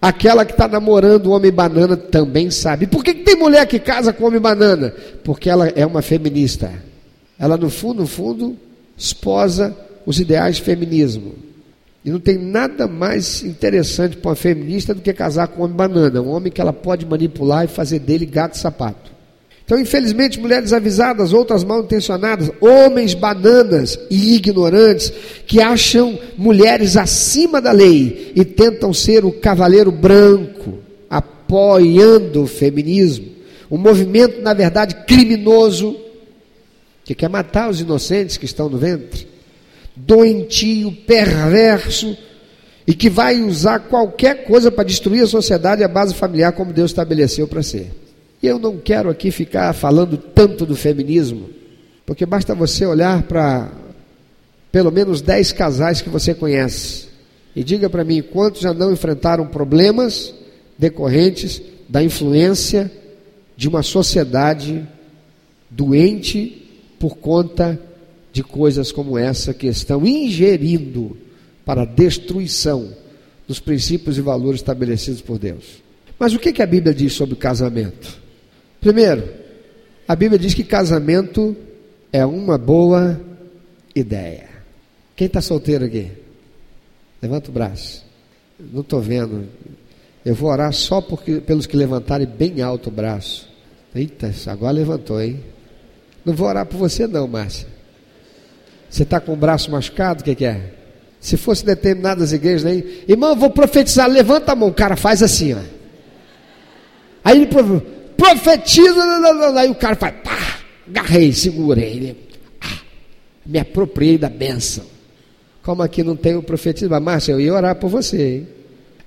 [0.00, 2.86] Aquela que está namorando o homem banana também sabe.
[2.86, 4.92] Por que, que tem mulher que casa com homem banana?
[5.24, 6.70] Porque ela é uma feminista.
[7.38, 8.56] Ela, no fundo, no fundo,
[8.96, 9.74] esposa
[10.04, 11.47] os ideais de feminismo.
[12.08, 15.76] E não tem nada mais interessante para uma feminista do que casar com um homem
[15.76, 19.12] banana, um homem que ela pode manipular e fazer dele gato e sapato.
[19.62, 25.12] Então, infelizmente, mulheres avisadas, outras mal intencionadas, homens bananas e ignorantes
[25.46, 30.78] que acham mulheres acima da lei e tentam ser o cavaleiro branco,
[31.10, 33.26] apoiando o feminismo.
[33.70, 35.94] Um movimento, na verdade, criminoso,
[37.04, 39.28] que quer matar os inocentes que estão no ventre,
[40.06, 42.16] doentio, perverso,
[42.86, 46.72] e que vai usar qualquer coisa para destruir a sociedade e a base familiar como
[46.72, 47.90] Deus estabeleceu para ser.
[48.42, 51.50] E eu não quero aqui ficar falando tanto do feminismo,
[52.06, 53.70] porque basta você olhar para
[54.70, 57.08] pelo menos dez casais que você conhece
[57.56, 60.32] e diga para mim quantos já não enfrentaram problemas
[60.78, 62.90] decorrentes da influência
[63.56, 64.86] de uma sociedade
[65.68, 67.80] doente por conta
[68.32, 71.16] de coisas como essa que estão ingerindo
[71.64, 72.92] para a destruição
[73.46, 75.82] dos princípios e valores estabelecidos por Deus.
[76.18, 78.20] Mas o que, a Bíblia diz sobre casamento?
[78.80, 79.28] Primeiro,
[80.06, 81.56] a Bíblia diz que casamento
[82.12, 83.20] é uma boa
[83.94, 84.48] ideia.
[85.14, 86.10] Quem está solteiro aqui?
[87.22, 88.04] Levanta o braço.
[88.58, 89.46] Não estou vendo.
[90.24, 93.48] Eu vou orar só porque, pelos que levantarem bem alto o braço.
[93.94, 95.40] Eita, agora levantou, hein?
[96.24, 97.77] Não vou orar por você, não, Márcia.
[98.88, 100.22] Você está com o braço machucado?
[100.22, 100.72] O que, que é?
[101.20, 105.54] Se fosse determinadas igrejas aí, irmão, vou profetizar, levanta a mão, o cara faz assim,
[105.54, 105.58] ó.
[107.24, 107.48] Aí ele
[108.16, 109.02] profetiza,
[109.56, 111.90] aí o cara faz, pá, agarrei, segurei.
[111.90, 112.16] Ele,
[112.60, 112.78] ah,
[113.44, 114.84] me apropriei da bênção.
[115.62, 118.48] Como aqui não tem o profetismo, mas Márcia, eu ia orar por você, hein?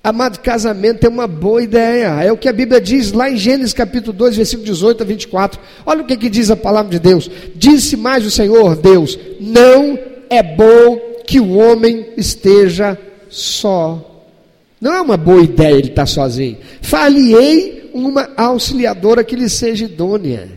[0.03, 2.23] Amado, casamento é uma boa ideia.
[2.23, 5.59] É o que a Bíblia diz lá em Gênesis capítulo 2, versículo 18 a 24.
[5.85, 7.29] Olha o que, que diz a palavra de Deus.
[7.55, 10.97] Disse mais o Senhor, Deus: Não é bom
[11.27, 12.97] que o homem esteja
[13.29, 14.25] só.
[14.79, 16.57] Não é uma boa ideia ele estar sozinho.
[16.81, 20.49] Falhei uma auxiliadora que lhe seja idônea.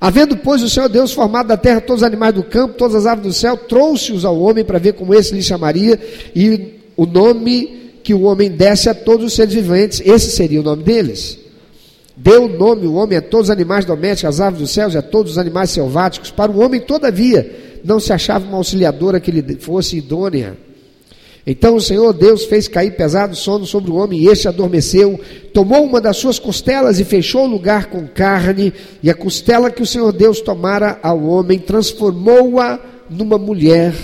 [0.00, 3.06] Havendo, pois, o Senhor Deus formado da terra todos os animais do campo, todas as
[3.06, 6.00] aves do céu, trouxe-os ao homem para ver como esse lhe chamaria,
[6.34, 10.62] e o nome que o homem desse a todos os seres viventes, esse seria o
[10.62, 11.38] nome deles.
[12.14, 15.02] Deu nome o homem a todos os animais domésticos, às aves dos céus e a
[15.02, 16.30] todos os animais selváticos.
[16.30, 20.56] Para o homem, todavia, não se achava uma auxiliadora que lhe fosse idônea.
[21.46, 25.18] Então o Senhor Deus fez cair pesado sono sobre o homem, e este adormeceu,
[25.52, 29.82] tomou uma das suas costelas e fechou o lugar com carne, e a costela que
[29.82, 32.80] o Senhor Deus tomara ao homem, transformou-a
[33.10, 33.94] numa mulher,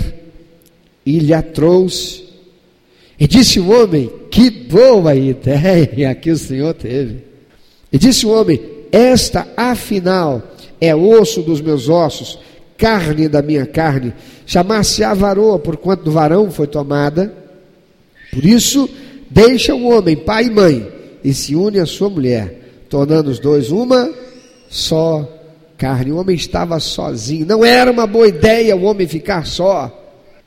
[1.05, 2.30] e lhe a trouxe.
[3.21, 7.23] E disse o homem: Que boa ideia que o Senhor teve.
[7.93, 8.59] E disse o homem:
[8.91, 10.41] Esta, afinal,
[10.81, 12.39] é osso dos meus ossos,
[12.75, 14.11] carne da minha carne.
[14.43, 17.31] Chamar-se-á varoa, porquanto do varão foi tomada.
[18.31, 18.89] Por isso,
[19.29, 20.91] deixa o homem, pai e mãe,
[21.23, 24.11] e se une à sua mulher, tornando os dois uma
[24.67, 25.29] só
[25.77, 26.11] carne.
[26.11, 27.45] O homem estava sozinho.
[27.45, 29.95] Não era uma boa ideia o homem ficar só.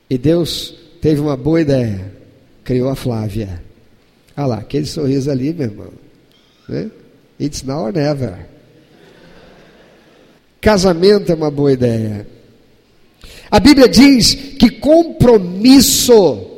[0.09, 2.24] E Deus teve uma boa ideia.
[2.65, 3.61] Criou a Flávia.
[4.35, 5.93] Olha lá, aquele sorriso ali, meu irmão.
[6.67, 6.89] Né?
[7.39, 8.47] It's now or never.
[10.59, 12.27] Casamento é uma boa ideia.
[13.51, 16.53] A Bíblia diz que compromisso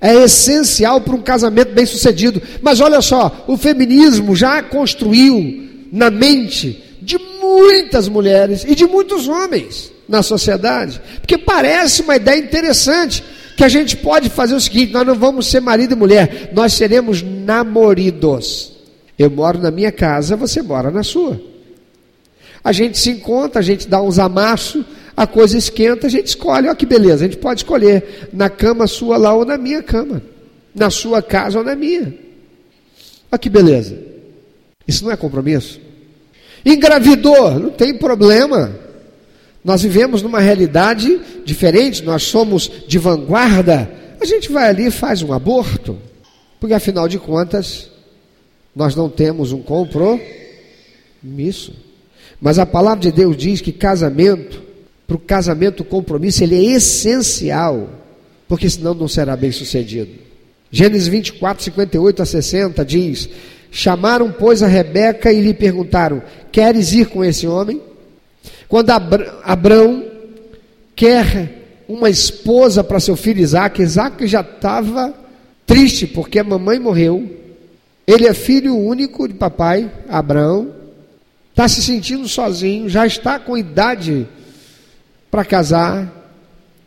[0.00, 2.42] é essencial para um casamento bem sucedido.
[2.60, 9.28] Mas olha só, o feminismo já construiu na mente de muitas mulheres e de muitos
[9.28, 13.22] homens na sociedade, porque parece uma ideia interessante
[13.56, 16.74] que a gente pode fazer o seguinte: nós não vamos ser marido e mulher, nós
[16.74, 18.72] seremos namoridos.
[19.18, 21.40] Eu moro na minha casa, você mora na sua.
[22.62, 24.84] A gente se encontra, a gente dá uns amassos,
[25.16, 26.66] a coisa esquenta, a gente escolhe.
[26.66, 30.20] Olha que beleza, a gente pode escolher na cama sua lá ou na minha cama,
[30.74, 32.14] na sua casa ou na minha.
[33.32, 33.96] Olha que beleza.
[34.86, 35.80] Isso não é compromisso.
[36.64, 38.85] Engravidou, não tem problema.
[39.66, 43.90] Nós vivemos numa realidade diferente, nós somos de vanguarda.
[44.20, 45.98] A gente vai ali e faz um aborto,
[46.60, 47.90] porque afinal de contas,
[48.76, 50.22] nós não temos um compromisso.
[52.40, 54.62] Mas a palavra de Deus diz que casamento,
[55.04, 57.88] para o casamento, o compromisso, ele é essencial,
[58.46, 60.12] porque senão não será bem sucedido.
[60.70, 63.28] Gênesis 24, 58 a 60 diz:
[63.72, 67.82] Chamaram, pois, a Rebeca e lhe perguntaram: Queres ir com esse homem?
[68.68, 70.04] Quando Abraão
[70.94, 75.14] quer uma esposa para seu filho Isaac, Isaac já estava
[75.66, 77.36] triste porque a mamãe morreu
[78.06, 80.72] ele é filho único de papai, Abraão,
[81.50, 84.28] está se sentindo sozinho, já está com idade
[85.28, 86.12] para casar.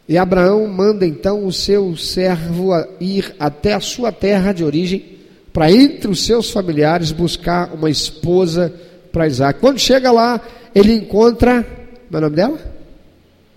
[0.07, 2.71] E Abraão manda então o seu servo
[3.01, 5.19] ir até a sua terra de origem,
[5.51, 8.73] para entre os seus familiares buscar uma esposa
[9.11, 9.59] para Isaac.
[9.59, 10.39] Quando chega lá,
[10.73, 11.63] ele encontra.
[11.63, 12.59] Como é o nome dela?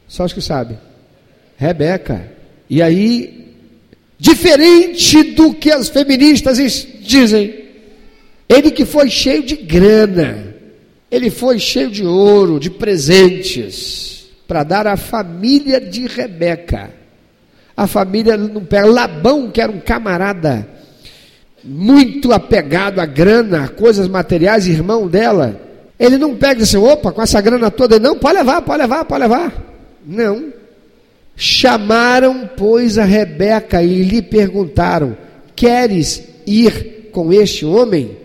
[0.09, 0.79] Só os que sabem.
[1.57, 2.31] Rebeca.
[2.69, 3.43] E aí
[4.23, 7.63] diferente do que as feministas dizem.
[8.49, 10.55] Ele que foi cheio de grana,
[11.11, 16.91] ele foi cheio de ouro, de presentes, para dar à família de Rebeca.
[17.77, 18.87] A família não pega.
[18.87, 20.69] Labão, que era um camarada
[21.65, 25.61] muito apegado à grana, a coisas materiais, irmão dela,
[26.03, 28.83] ele não pega e diz assim: opa, com essa grana toda, não, pode levar, pode
[28.83, 29.53] levar, pode levar.
[30.05, 30.53] Não.
[31.37, 35.17] Chamaram, pois, a Rebeca e lhe perguntaram:
[35.55, 38.17] Queres ir com este homem?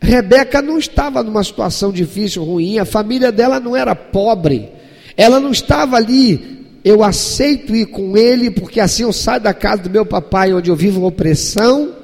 [0.00, 4.68] Rebeca não estava numa situação difícil, ruim, a família dela não era pobre,
[5.16, 6.58] ela não estava ali.
[6.84, 10.68] Eu aceito ir com ele, porque assim eu saio da casa do meu papai, onde
[10.68, 11.94] eu vivo opressão,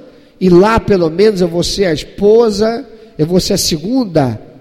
[0.41, 2.87] e lá pelo menos eu vou ser a esposa,
[3.19, 4.54] eu vou ser a segunda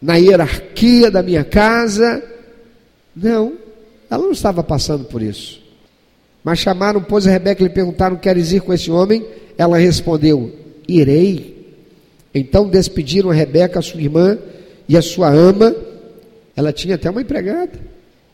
[0.00, 2.22] na hierarquia da minha casa.
[3.14, 3.54] Não,
[4.10, 5.62] ela não estava passando por isso.
[6.44, 9.26] Mas chamaram, pois, a Rebeca e lhe perguntaram: Queres ir com esse homem?
[9.58, 10.52] Ela respondeu:
[10.86, 11.56] Irei.
[12.34, 14.38] Então despediram a Rebeca, a sua irmã
[14.88, 15.74] e a sua ama.
[16.54, 17.72] Ela tinha até uma empregada.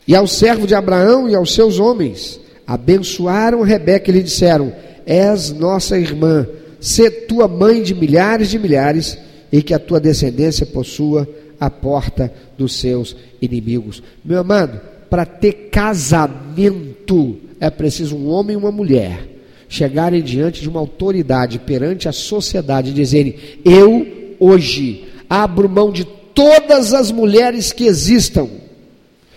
[0.07, 2.39] E ao servo de Abraão e aos seus homens.
[2.67, 4.73] Abençoaram Rebeca e lhe disseram:
[5.05, 6.47] És nossa irmã,
[6.79, 9.17] sê tua mãe de milhares de milhares,
[9.51, 11.27] e que a tua descendência possua
[11.65, 14.03] a porta dos seus inimigos.
[14.23, 19.29] Meu amado, para ter casamento é preciso um homem e uma mulher
[19.69, 26.03] chegarem diante de uma autoridade perante a sociedade e dizerem: Eu hoje abro mão de
[26.03, 28.49] todas as mulheres que existam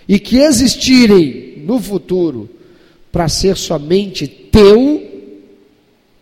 [0.07, 2.49] e que existirem no futuro
[3.11, 5.03] para ser somente teu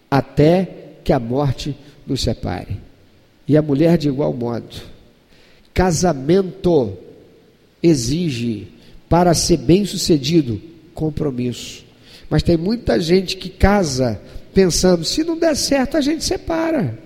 [0.10, 0.68] até
[1.04, 1.76] que a morte
[2.06, 2.78] nos separe.
[3.48, 4.95] E a mulher de igual modo.
[5.76, 6.98] Casamento
[7.84, 8.70] exige,
[9.08, 10.60] para ser bem-sucedido,
[10.94, 11.84] compromisso.
[12.30, 14.20] Mas tem muita gente que casa
[14.54, 16.98] pensando: se não der certo, a gente separa.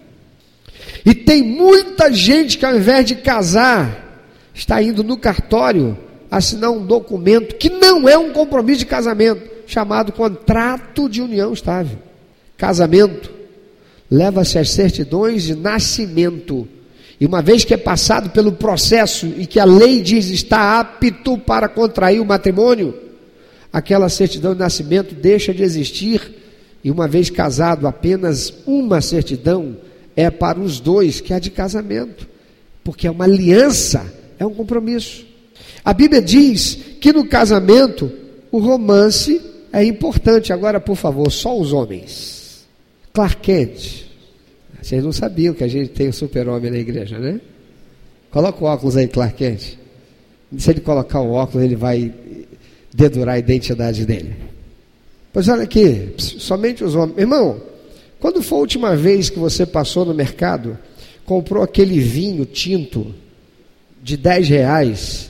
[1.04, 5.98] E tem muita gente que, ao invés de casar, está indo no cartório
[6.30, 11.98] assinar um documento que não é um compromisso de casamento, chamado contrato de união estável.
[12.56, 13.32] Casamento
[14.12, 16.68] leva-se às certidões de nascimento.
[17.20, 21.38] E uma vez que é passado pelo processo e que a lei diz está apto
[21.38, 22.94] para contrair o matrimônio,
[23.74, 26.36] aquela certidão de nascimento deixa de existir.
[26.82, 29.76] E uma vez casado, apenas uma certidão
[30.16, 32.26] é para os dois, que é a de casamento,
[32.84, 34.06] porque é uma aliança,
[34.38, 35.26] é um compromisso.
[35.84, 38.10] A Bíblia diz que no casamento
[38.52, 39.42] o romance
[39.72, 40.54] é importante.
[40.54, 42.66] Agora, por favor, só os homens.
[43.14, 44.09] Clark Kent.
[44.82, 47.40] Vocês não sabiam que a gente tem o super-homem na igreja, né?
[48.32, 49.78] Coloca o óculos aí, Clark Kent.
[50.58, 52.14] Se ele colocar o óculos, ele vai
[52.94, 54.36] dedurar a identidade dele.
[55.32, 57.18] Pois olha aqui, somente os homens.
[57.18, 57.62] Irmão,
[58.20, 60.78] quando foi a última vez que você passou no mercado,
[61.26, 63.14] comprou aquele vinho tinto
[64.02, 65.30] de 10 reais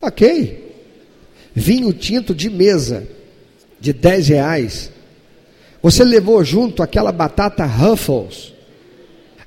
[0.00, 0.66] Ok.
[1.54, 3.06] Vinho tinto de mesa,
[3.80, 4.92] de 10 reais.
[5.82, 8.52] Você levou junto aquela batata Ruffles.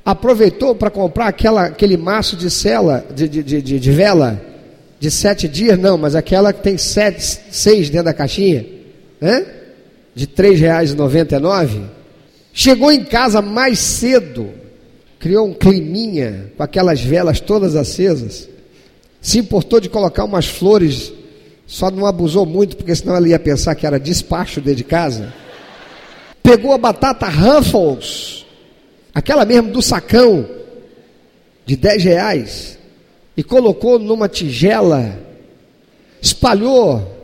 [0.03, 4.41] Aproveitou para comprar aquela, aquele maço de cela, de, de, de, de vela,
[4.99, 7.21] de sete dias, não, mas aquela que tem sete,
[7.51, 8.65] seis dentro da caixinha,
[9.19, 9.45] né?
[10.15, 11.81] De R$ 3,99.
[12.53, 14.49] Chegou em casa mais cedo,
[15.19, 18.49] criou um climinha com aquelas velas todas acesas
[19.21, 21.13] se importou de colocar umas flores,
[21.67, 25.31] só não abusou muito, porque senão ela ia pensar que era despacho dentro de casa.
[26.43, 28.45] Pegou a batata Ruffles,
[29.13, 30.47] aquela mesmo do sacão,
[31.65, 32.79] de 10 reais,
[33.37, 35.17] e colocou numa tigela,
[36.21, 37.19] espalhou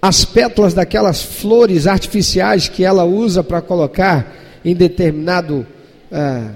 [0.00, 4.34] as pétalas daquelas flores artificiais que ela usa para colocar
[4.64, 5.66] em determinado
[6.10, 6.50] ah,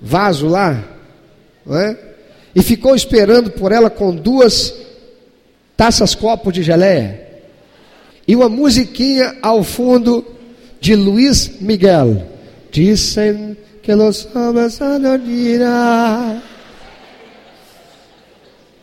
[0.00, 0.82] vaso lá,
[1.70, 1.96] é?
[2.54, 4.74] e ficou esperando por ela com duas
[5.76, 7.22] taças copos de geleia
[8.26, 10.24] e uma musiquinha ao fundo
[10.82, 12.26] de Luiz Miguel.
[12.72, 14.80] Dizem que los hombres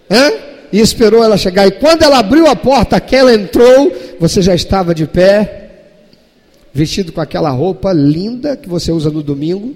[0.10, 0.32] Hã?
[0.72, 1.68] E esperou ela chegar.
[1.68, 5.72] E quando ela abriu a porta, que ela entrou, você já estava de pé,
[6.74, 9.76] vestido com aquela roupa linda que você usa no domingo,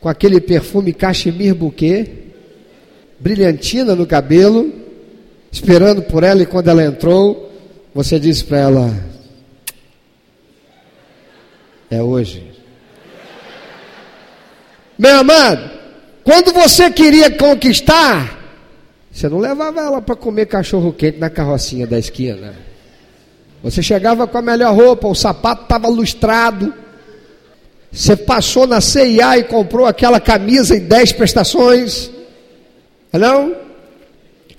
[0.00, 2.24] com aquele perfume cachemir bouquet
[3.18, 4.72] brilhantina no cabelo,
[5.52, 7.52] esperando por ela, e quando ela entrou,
[7.94, 9.15] você disse para ela:
[11.90, 12.52] É hoje.
[14.98, 15.70] Meu amado,
[16.24, 18.36] quando você queria conquistar,
[19.12, 22.54] você não levava ela para comer cachorro quente na carrocinha da esquina.
[23.62, 26.72] Você chegava com a melhor roupa, o sapato estava lustrado.
[27.90, 32.10] Você passou na CIA e comprou aquela camisa em 10 prestações.
[33.12, 33.54] Não?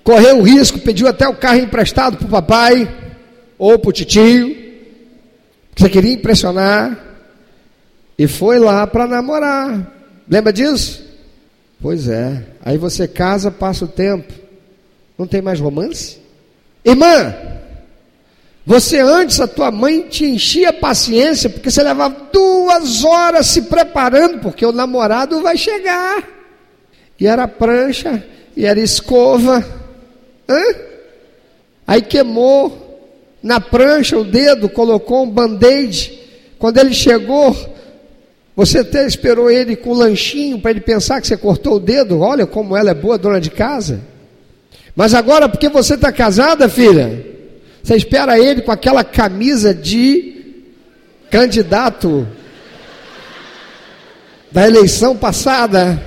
[0.04, 2.90] Correu o risco, pediu até o carro emprestado para o papai
[3.58, 4.68] ou para o que
[5.76, 7.07] você queria impressionar,
[8.18, 9.94] e foi lá para namorar.
[10.28, 11.06] Lembra disso?
[11.82, 12.44] Pois é.
[12.64, 14.34] Aí você casa, passa o tempo,
[15.18, 16.18] não tem mais romance?
[16.84, 17.36] Irmã,
[18.66, 24.40] você antes, a tua mãe te enchia paciência, porque você levava duas horas se preparando,
[24.40, 26.22] porque o namorado vai chegar.
[27.20, 28.24] E era prancha,
[28.56, 29.66] e era escova.
[30.50, 30.62] Hã?
[31.88, 33.00] Aí queimou
[33.42, 36.20] na prancha o dedo, colocou um band-aid.
[36.60, 37.56] Quando ele chegou,
[38.58, 42.22] você até esperou ele com lanchinho para ele pensar que você cortou o dedo.
[42.22, 44.02] Olha como ela é boa dona de casa.
[44.96, 47.24] Mas agora, porque você está casada, filha,
[47.84, 50.64] você espera ele com aquela camisa de
[51.30, 52.28] candidato
[54.52, 56.04] da eleição passada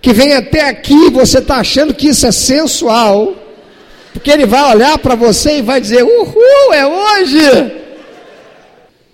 [0.00, 3.36] que vem até aqui, você está achando que isso é sensual,
[4.14, 7.82] porque ele vai olhar para você e vai dizer: Uhul, é hoje!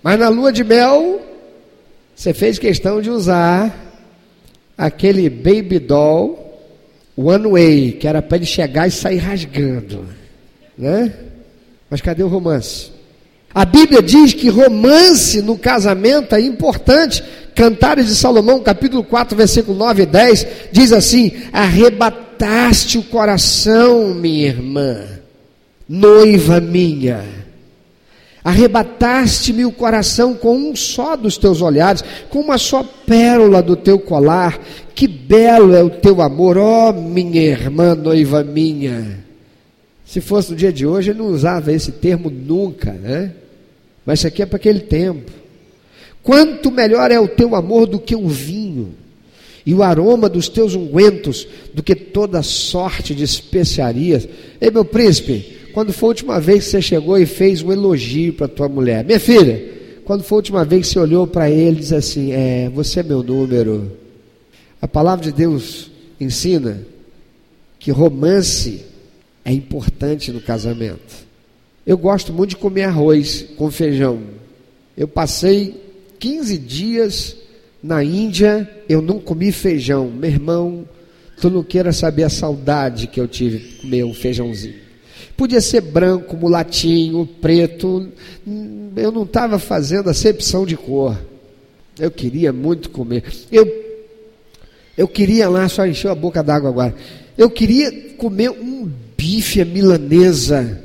[0.01, 1.28] Mas na lua de mel,
[2.19, 3.73] você fez questão de usar
[4.77, 6.59] aquele baby doll
[7.15, 10.05] one way, que era para ele chegar e sair rasgando,
[10.77, 11.13] né?
[11.89, 12.91] Mas cadê o romance?
[13.55, 17.23] A Bíblia diz que romance no casamento é importante.
[17.55, 24.47] Cantares de Salomão, capítulo 4, versículo 9 e 10, diz assim: Arrebataste o coração, minha
[24.47, 25.05] irmã,
[25.87, 27.23] noiva minha.
[28.43, 33.99] Arrebataste-me o coração com um só dos teus olhares, com uma só pérola do teu
[33.99, 34.59] colar.
[34.95, 39.23] que belo é o teu amor, ó oh, minha irmã, noiva minha.
[40.05, 43.31] Se fosse no dia de hoje, ele não usava esse termo nunca, né?
[44.05, 45.31] Mas isso aqui é para aquele tempo.
[46.23, 48.93] Quanto melhor é o teu amor do que o vinho,
[49.65, 54.27] e o aroma dos teus ungüentos do que toda sorte de especiarias.
[54.59, 58.33] Ei, meu príncipe, quando foi a última vez que você chegou e fez um elogio
[58.33, 59.03] para tua mulher?
[59.03, 59.63] Minha filha,
[60.05, 63.01] quando foi a última vez que você olhou para ele e disse assim: É, você
[63.01, 63.91] é meu número.
[64.81, 66.81] A palavra de Deus ensina
[67.77, 68.85] que romance
[69.45, 71.27] é importante no casamento.
[71.85, 74.21] Eu gosto muito de comer arroz com feijão.
[74.95, 75.81] Eu passei
[76.19, 77.35] 15 dias
[77.81, 80.09] na Índia, eu não comi feijão.
[80.09, 80.87] Meu irmão,
[81.39, 84.88] tu não queira saber a saudade que eu tive de comer um feijãozinho.
[85.39, 88.09] Podia ser branco, mulatinho, preto.
[88.93, 91.17] Eu não estava fazendo acepção de cor.
[91.97, 93.23] Eu queria muito comer.
[93.49, 93.65] Eu,
[94.97, 96.93] eu queria lá, só encheu a boca d'água agora.
[97.37, 100.83] Eu queria comer um bife milanesa.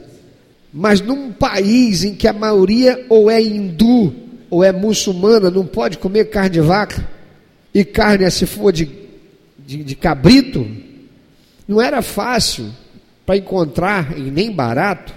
[0.73, 4.15] Mas num país em que a maioria ou é hindu
[4.49, 7.05] ou é muçulmana, não pode comer carne de vaca.
[7.75, 8.89] E carne, se for de,
[9.67, 10.65] de, de cabrito,
[11.67, 12.71] não era fácil
[13.25, 15.14] para encontrar nem barato.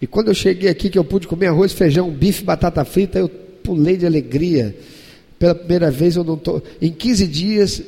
[0.00, 3.28] E quando eu cheguei aqui, que eu pude comer arroz, feijão, bife, batata frita, eu
[3.28, 4.76] pulei de alegria.
[5.38, 7.82] Pela primeira vez eu não tô, em 15 dias,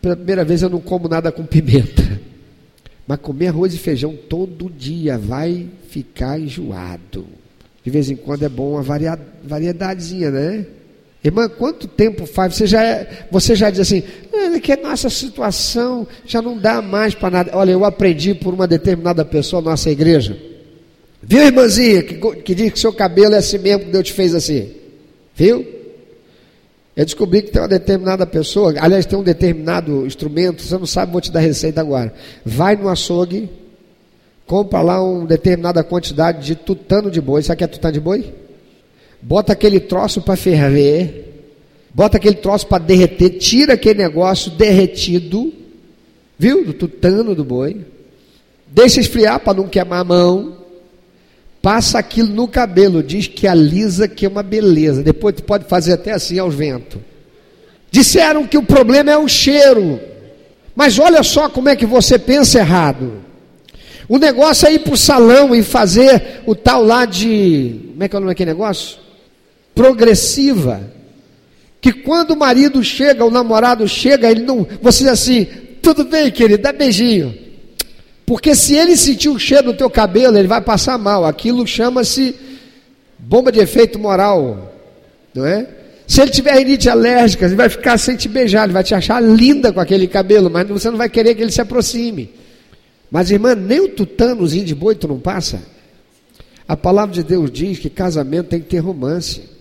[0.00, 2.20] pela primeira vez eu não como nada com pimenta.
[3.06, 7.26] Mas comer arroz e feijão todo dia vai ficar enjoado.
[7.82, 8.82] De vez em quando é bom uma
[9.44, 10.66] variedadezinha, né?
[11.22, 12.54] Irmã, quanto tempo faz?
[12.54, 16.80] Você já, é, você já diz assim, ah, que a nossa situação já não dá
[16.80, 17.50] mais para nada.
[17.54, 20.38] Olha, eu aprendi por uma determinada pessoa nossa igreja.
[21.20, 24.34] Viu, irmãzinha, que, que diz que seu cabelo é assim mesmo que Deus te fez
[24.34, 24.70] assim?
[25.34, 25.66] Viu?
[26.96, 31.12] Eu descobri que tem uma determinada pessoa, aliás, tem um determinado instrumento, você não sabe,
[31.12, 32.12] vou te dar receita agora.
[32.44, 33.48] Vai no açougue,
[34.46, 37.42] compra lá uma determinada quantidade de tutano de boi.
[37.42, 38.34] Sabe o que é tutano de boi?
[39.20, 41.42] Bota aquele troço para ferver,
[41.92, 45.52] bota aquele troço para derreter, tira aquele negócio derretido,
[46.38, 46.64] viu?
[46.64, 47.84] Do tutano do boi,
[48.66, 50.58] deixa esfriar para não queimar a mão,
[51.60, 55.94] passa aquilo no cabelo, diz que alisa que é uma beleza, depois tu pode fazer
[55.94, 57.00] até assim aos ventos.
[57.90, 59.98] Disseram que o problema é o cheiro,
[60.76, 63.24] mas olha só como é que você pensa errado.
[64.08, 67.80] O negócio é ir para o salão e fazer o tal lá de.
[67.90, 68.98] Como é que é o nome daquele negócio?
[69.78, 70.80] Progressiva.
[71.80, 74.66] Que quando o marido chega, o namorado chega, ele não.
[74.82, 75.46] Você diz assim,
[75.80, 77.32] tudo bem, querido, dá beijinho.
[78.26, 81.24] Porque se ele sentir o cheiro do teu cabelo, ele vai passar mal.
[81.24, 82.34] Aquilo chama-se
[83.16, 84.74] bomba de efeito moral.
[85.32, 85.68] Não é?
[86.08, 89.22] Se ele tiver rinite alérgica, ele vai ficar sem te beijar, ele vai te achar
[89.22, 92.34] linda com aquele cabelo, mas você não vai querer que ele se aproxime.
[93.08, 95.62] Mas, irmã, nem o tutanozinho de boi tu não passa.
[96.66, 99.57] A palavra de Deus diz que casamento tem que ter romance.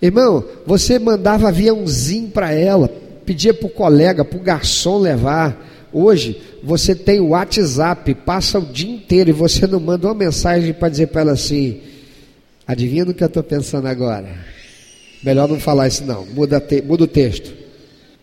[0.00, 2.90] Irmão, você mandava aviãozinho para ela,
[3.24, 5.64] pedia para o colega, para o garçom levar.
[5.92, 10.72] Hoje você tem o WhatsApp, passa o dia inteiro e você não manda uma mensagem
[10.74, 11.80] para dizer para ela assim:
[12.66, 14.28] adivinha no que eu estou pensando agora?
[15.22, 17.52] Melhor não falar isso não, muda, te, muda o texto.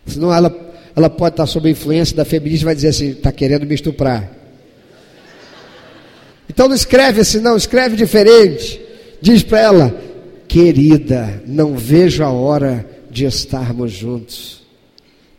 [0.06, 0.54] Senão ela,
[0.94, 4.30] ela pode estar sob influência da feminista e vai dizer assim: está querendo me estuprar.
[6.48, 8.80] Então não escreve assim, não, escreve diferente.
[9.20, 9.94] Diz para ela:
[10.54, 14.62] Querida, não vejo a hora de estarmos juntos.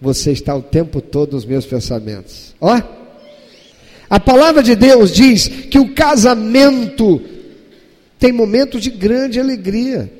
[0.02, 2.54] Você está o tempo todo nos meus pensamentos.
[2.60, 2.82] Ó,
[4.10, 7.22] a palavra de Deus diz que o casamento
[8.20, 10.12] tem momentos de grande alegria.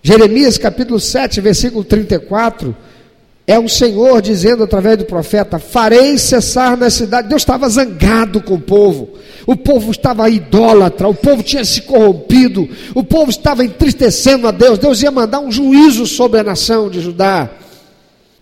[0.00, 2.72] Jeremias capítulo 7, versículo 34,
[3.46, 7.28] é o Senhor dizendo através do profeta: Farei cessar na cidade.
[7.28, 9.10] Deus estava zangado com o povo.
[9.46, 14.78] O povo estava idólatra, o povo tinha se corrompido, o povo estava entristecendo a Deus.
[14.78, 17.48] Deus ia mandar um juízo sobre a nação de Judá.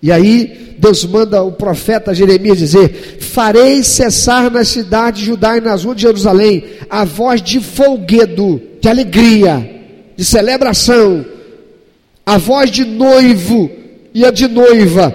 [0.01, 5.61] E aí Deus manda o profeta Jeremias dizer: Farei cessar na cidade de Judá e
[5.61, 9.83] nas ruas de Jerusalém a voz de folguedo, de alegria,
[10.17, 11.27] de celebração,
[12.25, 13.84] a voz de noivo
[14.15, 15.13] e a de noiva,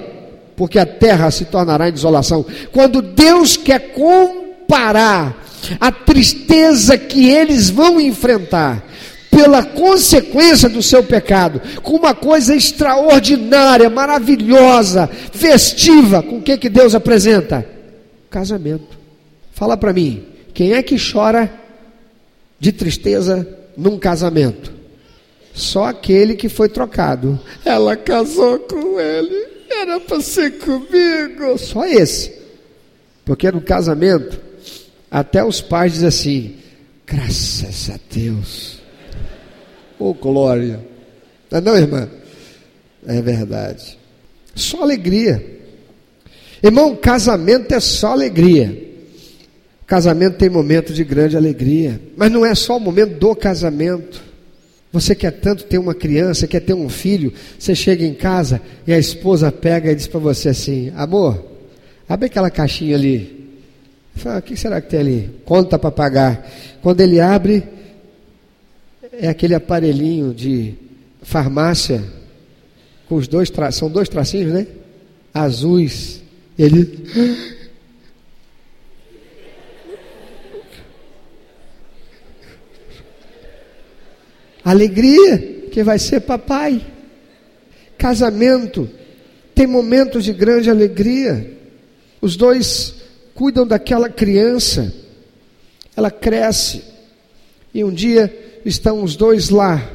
[0.56, 2.46] porque a terra se tornará em desolação.
[2.72, 5.46] Quando Deus quer comparar
[5.80, 8.84] a tristeza que eles vão enfrentar
[9.32, 16.68] pela consequência do seu pecado, com uma coisa extraordinária, maravilhosa, festiva, com o que, que
[16.68, 17.66] Deus apresenta?
[18.30, 18.98] Casamento.
[19.54, 21.50] Fala para mim, quem é que chora
[22.60, 23.48] de tristeza
[23.78, 24.79] num casamento?
[25.60, 27.38] Só aquele que foi trocado.
[27.66, 31.58] Ela casou com ele, era para ser comigo.
[31.58, 32.32] Só esse.
[33.26, 34.40] Porque no casamento,
[35.12, 36.56] até os pais dizem assim:
[37.06, 38.80] graças a Deus.
[40.00, 40.80] Oh, glória.
[41.52, 42.10] Não é não, irmã?
[43.06, 44.00] É verdade.
[44.56, 45.60] Só alegria.
[46.64, 48.88] Irmão, casamento é só alegria.
[49.86, 54.29] Casamento tem momento de grande alegria, mas não é só o momento do casamento.
[54.92, 58.94] Você quer tanto ter uma criança, quer ter um filho, você chega em casa e
[58.94, 61.46] a esposa pega e diz para você assim: Amor,
[62.08, 63.38] abre aquela caixinha ali.
[64.16, 65.30] Fala, o que será que tem ali?
[65.46, 66.50] Conta para pagar.
[66.82, 67.64] Quando ele abre,
[69.14, 70.74] é aquele aparelhinho de
[71.22, 72.04] farmácia
[73.08, 73.72] com os dois tra...
[73.72, 74.68] são dois tracinhos, né?
[75.34, 76.22] Azuis.
[76.58, 77.06] Ele
[84.70, 86.86] Alegria, que vai ser papai.
[87.98, 88.88] Casamento
[89.56, 91.58] tem momentos de grande alegria.
[92.22, 92.94] Os dois
[93.34, 94.94] cuidam daquela criança.
[95.98, 96.84] Ela cresce.
[97.74, 99.92] E um dia estão os dois lá,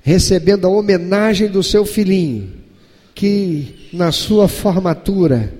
[0.00, 2.52] recebendo a homenagem do seu filhinho,
[3.16, 5.52] que na sua formatura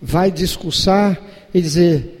[0.00, 1.20] vai discursar
[1.52, 2.17] e dizer: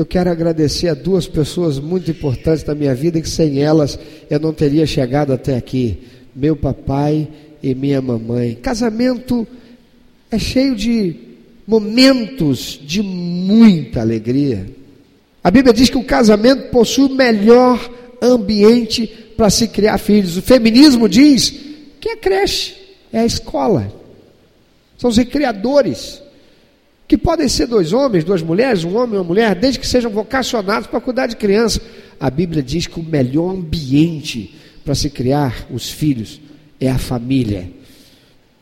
[0.00, 3.98] Eu quero agradecer a duas pessoas muito importantes da minha vida, que sem elas
[4.30, 7.28] eu não teria chegado até aqui: meu papai
[7.62, 8.54] e minha mamãe.
[8.54, 9.46] Casamento
[10.30, 11.16] é cheio de
[11.66, 14.70] momentos de muita alegria.
[15.44, 17.78] A Bíblia diz que o casamento possui o melhor
[18.22, 20.38] ambiente para se criar filhos.
[20.38, 21.54] O feminismo diz
[22.00, 22.74] que a creche
[23.12, 23.92] é a escola,
[24.96, 26.22] são os recreadores
[27.10, 30.12] que podem ser dois homens, duas mulheres, um homem e uma mulher, desde que sejam
[30.12, 31.80] vocacionados para cuidar de criança.
[32.20, 34.54] A Bíblia diz que o melhor ambiente
[34.84, 36.40] para se criar os filhos
[36.80, 37.68] é a família.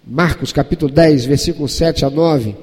[0.02, 2.56] Marcos capítulo 10, versículo 7 a 9,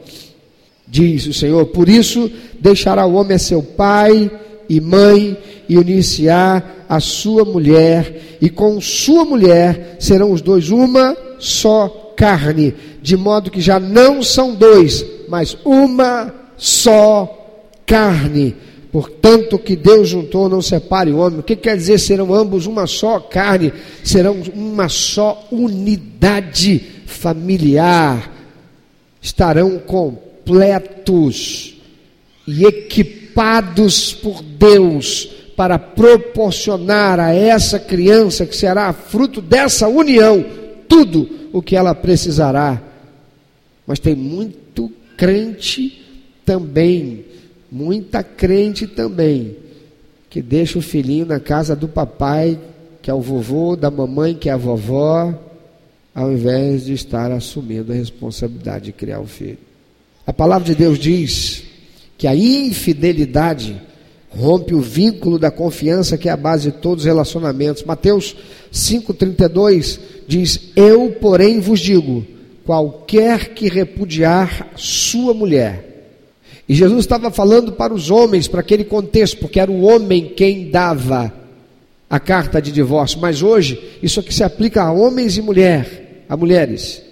[0.88, 4.32] diz o Senhor: Por isso deixará o homem a seu pai
[4.68, 5.38] e mãe
[5.70, 12.74] e unir-se-á a sua mulher, e com sua mulher serão os dois uma só carne,
[13.04, 18.56] de modo que já não são dois, mas uma só carne.
[18.92, 21.40] Portanto, que Deus juntou, não separe o homem.
[21.40, 23.74] O que quer dizer serão ambos uma só carne?
[24.04, 28.32] Serão uma só unidade familiar.
[29.22, 31.76] Estarão completos
[32.48, 40.46] e equipados por Deus para proporcionar a essa criança que será fruto dessa união
[40.88, 42.82] tudo o que ela precisará.
[43.86, 44.65] Mas tem muito
[45.18, 46.04] crente
[46.46, 47.26] também,
[47.72, 49.56] muita crente também,
[50.30, 52.60] que deixa o filhinho na casa do papai,
[53.02, 55.34] que é o vovô, da mamãe, que é a vovó,
[56.14, 59.58] ao invés de estar assumindo a responsabilidade de criar o filho.
[60.26, 61.64] A palavra de Deus diz
[62.18, 63.82] que a infidelidade
[64.30, 67.84] rompe o vínculo da confiança que é a base de todos os relacionamentos.
[67.84, 68.36] Mateus
[68.74, 72.26] 5,32 diz: Eu, porém, vos digo
[72.66, 75.86] qualquer que repudiar sua mulher.
[76.68, 80.72] E Jesus estava falando para os homens, para aquele contexto, porque era o homem quem
[80.72, 81.32] dava
[82.10, 83.20] a carta de divórcio.
[83.20, 87.04] Mas hoje, isso aqui se aplica a homens e mulher, a mulheres.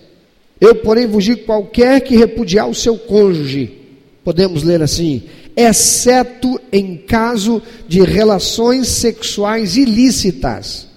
[0.60, 3.78] Eu, porém, vos digo qualquer que repudiar o seu cônjuge,
[4.24, 5.24] podemos ler assim,
[5.56, 10.88] exceto em caso de relações sexuais ilícitas,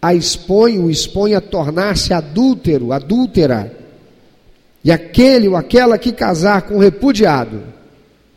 [0.00, 3.81] a expõe, o expõe a tornar-se adúltero, adúltera
[4.84, 7.62] e aquele ou aquela que casar com repudiado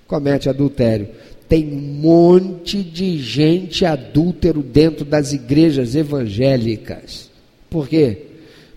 [0.08, 1.08] comete adultério.
[1.48, 7.30] Tem um monte de gente adúltero dentro das igrejas evangélicas.
[7.70, 8.18] Por quê?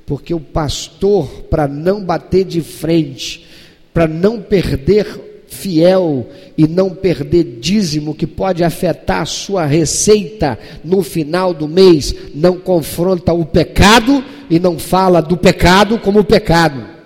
[0.06, 3.46] Porque o pastor, para não bater de frente,
[3.92, 5.06] para não perder
[5.46, 12.14] fiel e não perder dízimo que pode afetar a sua receita no final do mês,
[12.34, 16.97] não confronta o pecado e não fala do pecado como pecado.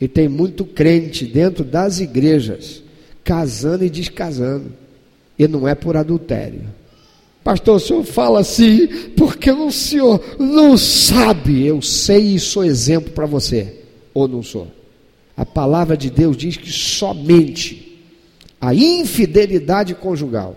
[0.00, 2.82] E tem muito crente dentro das igrejas,
[3.22, 4.72] casando e descasando.
[5.38, 6.62] E não é por adultério.
[7.44, 8.86] Pastor, o senhor fala assim
[9.16, 11.66] porque o senhor não sabe.
[11.66, 13.80] Eu sei e sou exemplo para você.
[14.12, 14.68] Ou não sou?
[15.36, 17.98] A palavra de Deus diz que somente
[18.60, 20.56] a infidelidade conjugal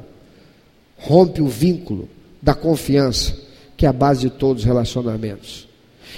[0.97, 2.09] rompe o vínculo
[2.41, 3.33] da confiança,
[3.77, 5.67] que é a base de todos os relacionamentos.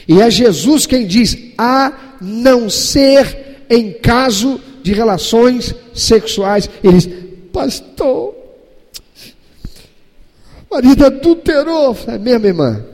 [0.08, 6.70] E é Jesus quem diz: a não ser em caso de relações sexuais.
[6.84, 7.10] Ele diz:
[7.52, 8.36] Pastor,
[10.70, 11.98] marido adulterou.
[12.08, 12.86] É mesmo, irmã?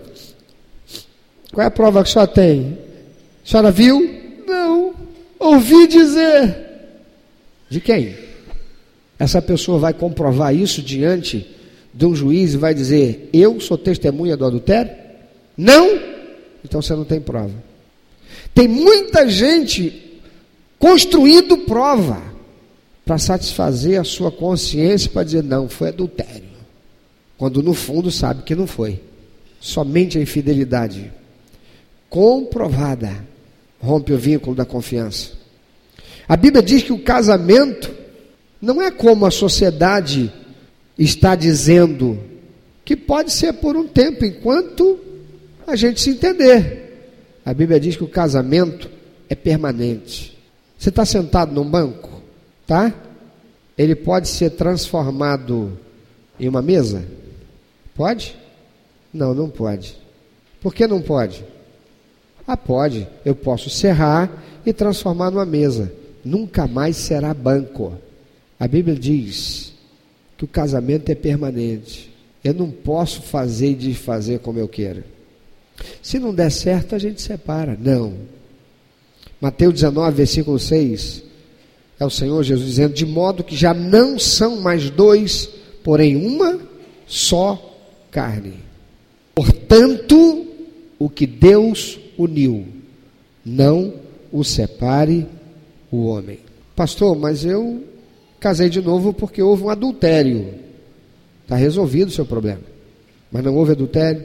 [1.51, 2.77] Qual é a prova que a senhora tem?
[3.43, 4.21] A senhora viu?
[4.47, 4.93] Não.
[5.39, 6.69] ouvi dizer.
[7.69, 8.15] De quem?
[9.17, 11.47] Essa pessoa vai comprovar isso diante
[11.93, 14.91] de um juiz e vai dizer: Eu sou testemunha do adultério?
[15.57, 15.99] Não?
[16.63, 17.53] Então você não tem prova.
[18.53, 20.19] Tem muita gente
[20.77, 22.21] construindo prova
[23.05, 26.51] para satisfazer a sua consciência para dizer: Não, foi adultério.
[27.37, 28.99] Quando no fundo sabe que não foi.
[29.59, 31.11] Somente a infidelidade
[32.09, 33.25] comprovada
[33.79, 35.31] rompe o vínculo da confiança.
[36.27, 37.91] A Bíblia diz que o casamento
[38.61, 40.31] não é como a sociedade
[40.97, 42.19] está dizendo,
[42.85, 44.99] que pode ser por um tempo, enquanto
[45.71, 46.91] a gente se entender.
[47.45, 48.89] A Bíblia diz que o casamento
[49.29, 50.37] é permanente.
[50.77, 52.21] Você está sentado num banco,
[52.67, 52.93] tá?
[53.77, 55.77] Ele pode ser transformado
[56.39, 57.03] em uma mesa?
[57.95, 58.37] Pode?
[59.13, 59.97] Não, não pode.
[60.61, 61.43] Por que não pode?
[62.47, 63.07] Ah, pode.
[63.25, 64.29] Eu posso serrar
[64.65, 65.91] e transformar numa mesa.
[66.23, 67.97] Nunca mais será banco.
[68.59, 69.73] A Bíblia diz
[70.37, 72.11] que o casamento é permanente.
[72.43, 75.03] Eu não posso fazer e desfazer como eu quero.
[76.01, 77.77] Se não der certo, a gente separa.
[77.79, 78.13] Não.
[79.39, 81.23] Mateus 19, versículo 6.
[81.99, 85.49] É o Senhor Jesus dizendo: De modo que já não são mais dois,
[85.83, 86.59] porém uma
[87.05, 87.77] só
[88.09, 88.55] carne.
[89.35, 90.47] Portanto,
[90.97, 92.65] o que Deus uniu,
[93.45, 93.93] não
[94.31, 95.27] o separe
[95.91, 96.39] o homem.
[96.75, 97.83] Pastor, mas eu
[98.39, 100.53] casei de novo porque houve um adultério.
[101.43, 102.61] Está resolvido o seu problema.
[103.31, 104.23] Mas não houve adultério,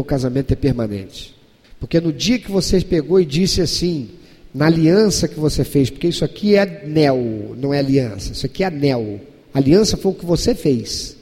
[0.00, 1.34] o casamento é permanente.
[1.78, 4.10] Porque no dia que você pegou e disse assim,
[4.54, 8.62] na aliança que você fez, porque isso aqui é anel, não é aliança, isso aqui
[8.62, 9.20] é anel.
[9.52, 11.16] Aliança foi o que você fez,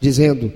[0.00, 0.52] dizendo,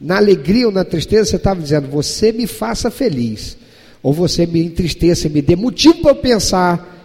[0.00, 3.56] na alegria ou na tristeza, você estava dizendo, você me faça feliz
[4.02, 6.96] ou você me entristeça, me dê motivo para eu pensar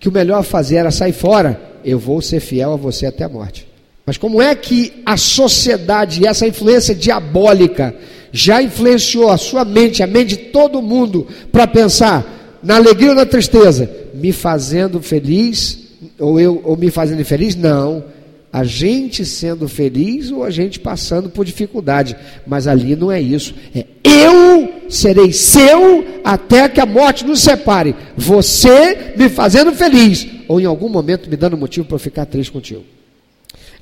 [0.00, 3.28] que o melhor fazer era sair fora, eu vou ser fiel a você até a
[3.28, 3.66] morte.
[4.04, 7.94] Mas como é que a sociedade essa influência diabólica
[8.32, 13.14] já influenciou a sua mente, a mente de todo mundo, para pensar na alegria ou
[13.14, 15.78] na tristeza, me fazendo feliz,
[16.18, 17.54] ou eu ou me fazendo infeliz?
[17.54, 18.04] Não
[18.52, 22.16] a gente sendo feliz ou a gente passando por dificuldade.
[22.46, 23.54] Mas ali não é isso.
[23.74, 27.94] É eu serei seu até que a morte nos separe.
[28.16, 32.84] Você me fazendo feliz ou em algum momento me dando motivo para ficar triste contigo.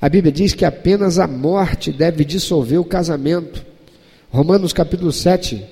[0.01, 3.65] A Bíblia diz que apenas a morte deve dissolver o casamento.
[4.29, 5.63] Romanos capítulo 7,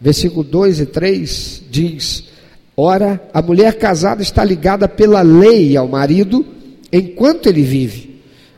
[0.00, 2.24] versículo 2 e 3 diz:
[2.76, 6.44] Ora, a mulher casada está ligada pela lei ao marido
[6.92, 8.16] enquanto ele vive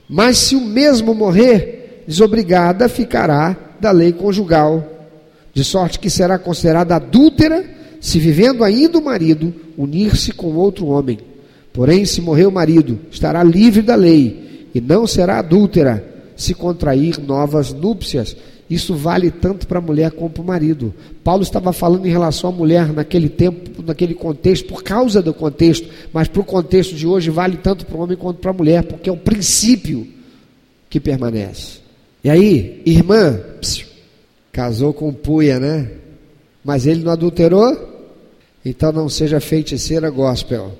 [0.09, 4.83] mas se o mesmo morrer, desobrigada ficará da lei conjugal,
[5.53, 7.65] de sorte que será considerada adúltera
[8.01, 11.19] se vivendo ainda o marido unir-se com outro homem.
[11.73, 16.05] Porém, se morrer o marido, estará livre da lei e não será adúltera
[16.37, 18.37] se contrair novas núpcias.
[18.69, 20.95] Isso vale tanto para a mulher como para o marido.
[21.25, 25.89] Paulo estava falando em relação à mulher naquele tempo, naquele contexto, por causa do contexto,
[26.13, 28.83] mas para o contexto de hoje vale tanto para o homem quanto para a mulher,
[28.83, 30.07] porque é o princípio
[30.91, 31.79] que permanece.
[32.23, 33.87] E aí, irmã, psiu,
[34.53, 35.91] casou com puia, né?
[36.63, 37.97] Mas ele não adulterou?
[38.63, 40.77] Então não seja feiticeira gospel,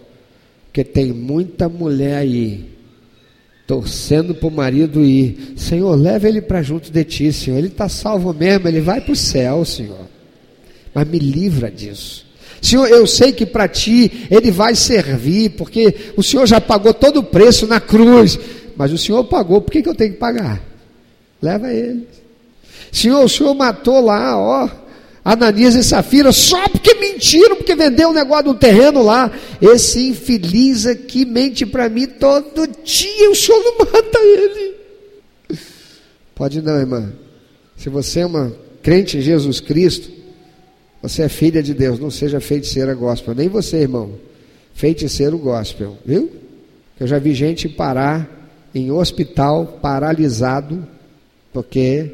[0.67, 2.78] porque tem muita mulher aí
[3.69, 5.53] torcendo para o marido ir.
[5.55, 7.59] Senhor, leva ele para junto de ti, Senhor.
[7.59, 10.09] Ele está salvo mesmo, ele vai para o céu, Senhor.
[10.95, 12.27] Mas me livra disso.
[12.63, 17.21] Senhor, eu sei que para ti ele vai servir, porque o Senhor já pagou todo
[17.21, 18.41] o preço na cruz.
[18.75, 20.63] Mas o Senhor pagou, por que, que eu tenho que pagar?
[21.43, 22.09] Leva ele.
[22.91, 24.69] Senhor, o Senhor matou lá, ó,
[25.29, 29.31] Ananias e Safira, só porque mentiram, porque vendeu um negócio um terreno lá.
[29.61, 34.75] Esse infeliz aqui mente para mim todo dia, o senhor não mata ele.
[36.35, 37.13] Pode não, irmã.
[37.77, 40.11] Se você é uma crente em Jesus Cristo,
[41.03, 43.35] você é filha de Deus, não seja feiticeira gospel.
[43.35, 44.15] Nem você, irmão.
[44.73, 46.31] Feiticeiro gospel, viu?
[46.99, 50.89] Eu já vi gente parar em hospital paralisado,
[51.53, 52.13] porque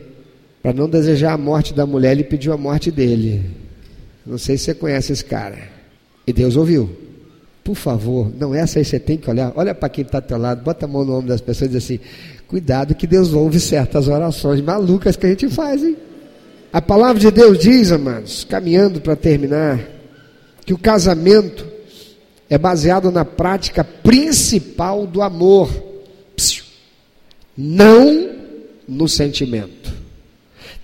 [0.65, 3.51] para não desejar a morte da mulher, ele pediu a morte dele.
[4.25, 5.59] Não sei se você conhece esse cara.
[6.27, 6.89] E Deus ouviu.
[7.63, 9.53] Por favor, não essa aí você tem que olhar.
[9.57, 11.75] Olha para quem está ao teu lado, bota a mão no ombro das pessoas e
[11.75, 12.01] diz assim:
[12.49, 15.99] cuidado que Deus ouve certas orações malucas que a gente faz, hein?
[16.73, 19.87] A palavra de Deus diz, amados, caminhando para terminar,
[20.65, 21.67] que o casamento
[22.49, 25.71] é baseado na prática principal do amor,
[27.55, 28.31] não
[28.89, 29.84] no sentimento.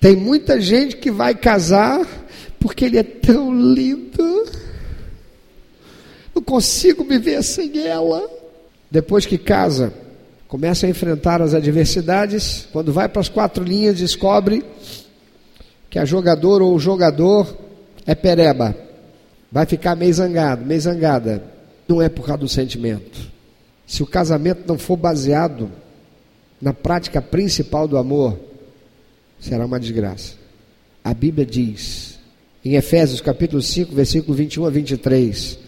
[0.01, 2.07] Tem muita gente que vai casar
[2.59, 4.47] porque ele é tão lindo.
[6.35, 8.27] No consigo viver sem ela.
[8.91, 9.93] Depois que casa,
[10.49, 12.67] começa a enfrentar as adversidades.
[12.73, 14.65] Quando vai para as quatro linhas, descobre
[15.91, 17.55] que a jogadora ou o jogador
[18.07, 18.75] é pereba.
[19.53, 21.45] Vai ficar meio zangado, meio zangada.
[21.87, 23.31] Não é por causa do sentimento.
[23.87, 25.71] Se o casamento não for baseado
[26.61, 28.39] na prática principal do amor,
[29.41, 30.35] será uma desgraça.
[31.03, 32.19] A Bíblia diz,
[32.65, 35.59] em Efésios capítulo 5, versículo 21 a 23,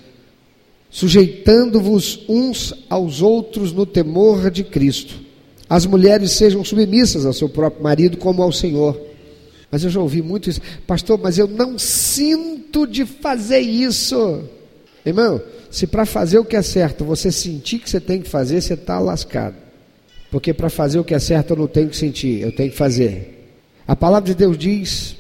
[0.91, 5.21] sujeitando-vos uns aos outros no temor de Cristo.
[5.69, 9.01] As mulheres sejam submissas ao seu próprio marido como ao Senhor.
[9.71, 14.43] Mas eu já ouvi muito isso, pastor, mas eu não sinto de fazer isso.
[15.05, 18.61] Irmão, se para fazer o que é certo você sentir que você tem que fazer,
[18.61, 19.57] você está lascado.
[20.31, 22.77] Porque para fazer o que é certo eu não tenho que sentir, eu tenho que
[22.77, 23.42] fazer.
[23.87, 25.17] A palavra de Deus diz: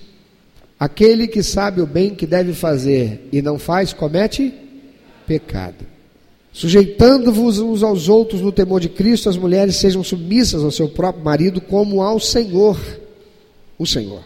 [0.78, 4.52] aquele que sabe o bem que deve fazer e não faz, comete
[5.26, 5.92] pecado.
[6.52, 11.24] Sujeitando-vos uns aos outros no temor de Cristo, as mulheres sejam submissas ao seu próprio
[11.24, 12.78] marido como ao Senhor,
[13.78, 14.22] o Senhor.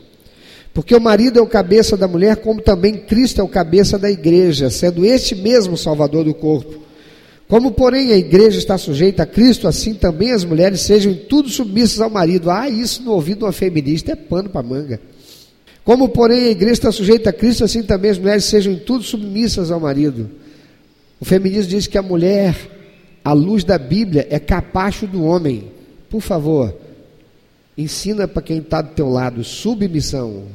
[0.75, 4.11] Porque o marido é o cabeça da mulher, como também Cristo é o cabeça da
[4.11, 6.86] igreja, sendo este mesmo Salvador do corpo.
[7.49, 11.49] Como, porém, a igreja está sujeita a Cristo, assim também as mulheres sejam em tudo
[11.49, 12.51] submissas ao marido.
[12.51, 15.01] Ah, isso no ouvido de uma feminista é pano para manga.
[15.85, 19.05] Como, porém, a igreja está sujeita a Cristo, assim também as mulheres sejam em tudo
[19.05, 20.29] submissas ao marido.
[21.21, 22.57] O feminismo diz que a mulher,
[23.25, 25.71] à luz da Bíblia, é capacho do homem.
[26.11, 26.77] Por favor,
[27.79, 30.47] ensina para quem está do teu lado submissão.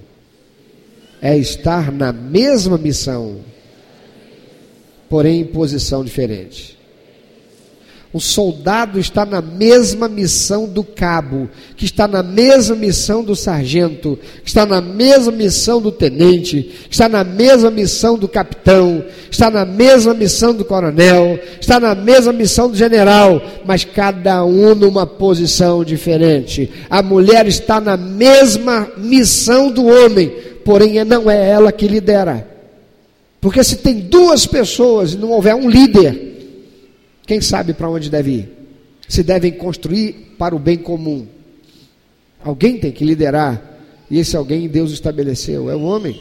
[1.21, 3.37] É estar na mesma missão,
[5.07, 6.80] porém em posição diferente.
[8.13, 14.19] O soldado está na mesma missão do cabo, que está na mesma missão do sargento,
[14.43, 19.49] que está na mesma missão do tenente, que está na mesma missão do capitão, está
[19.49, 25.07] na mesma missão do coronel, está na mesma missão do general, mas cada um numa
[25.07, 26.69] posição diferente.
[26.89, 30.29] A mulher está na mesma missão do homem,
[30.65, 32.45] porém não é ela que lidera.
[33.39, 36.30] Porque se tem duas pessoas e não houver um líder,
[37.25, 38.49] quem sabe para onde deve ir?
[39.07, 41.27] Se devem construir para o bem comum.
[42.43, 43.61] Alguém tem que liderar.
[44.09, 46.19] E esse alguém Deus estabeleceu, é o homem.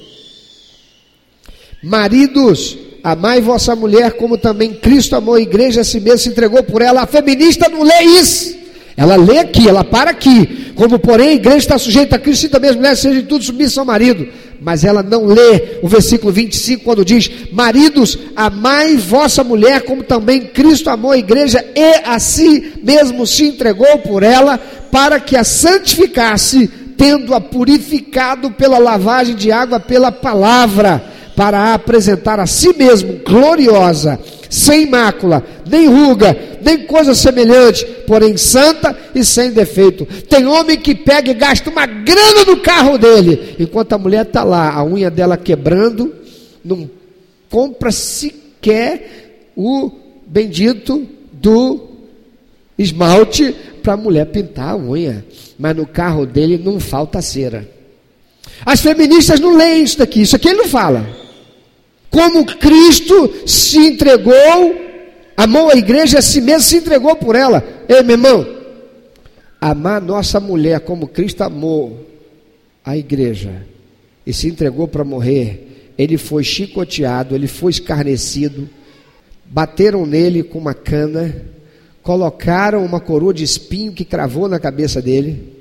[1.82, 6.62] Maridos, amai vossa mulher como também Cristo amou a igreja, a si mesmo se entregou
[6.62, 7.02] por ela.
[7.02, 8.58] A feminista não lê isso.
[8.96, 10.72] Ela lê aqui, ela para aqui.
[10.74, 13.78] Como, porém, a igreja está sujeita a Cristo, e também as mulheres sejam tudo submissas
[13.78, 14.28] ao marido
[14.60, 20.42] mas ela não lê o versículo 25 quando diz: Maridos, amai vossa mulher como também
[20.42, 24.58] Cristo amou a igreja e a si mesmo se entregou por ela
[24.90, 31.02] para que a santificasse, tendo-a purificado pela lavagem de água pela palavra,
[31.40, 34.20] para apresentar a si mesmo gloriosa
[34.50, 40.04] sem mácula, nem ruga, nem coisa semelhante, porém santa e sem defeito.
[40.04, 44.44] Tem homem que pega e gasta uma grana no carro dele, enquanto a mulher está
[44.44, 46.14] lá, a unha dela quebrando,
[46.62, 46.90] não
[47.48, 49.90] compra sequer o
[50.26, 51.88] bendito do
[52.76, 55.24] esmalte para a mulher pintar a unha,
[55.58, 57.66] mas no carro dele não falta cera.
[58.66, 61.19] As feministas não leem isso daqui, isso aqui ele não fala
[62.10, 64.34] como Cristo se entregou,
[65.36, 67.64] amou a igreja a si mesmo, se entregou por ela.
[67.88, 68.46] Ei, meu irmão,
[69.60, 72.06] amar nossa mulher como Cristo amou
[72.84, 73.64] a igreja
[74.26, 78.68] e se entregou para morrer, ele foi chicoteado, ele foi escarnecido,
[79.46, 81.44] bateram nele com uma cana,
[82.02, 85.59] colocaram uma coroa de espinho que cravou na cabeça dele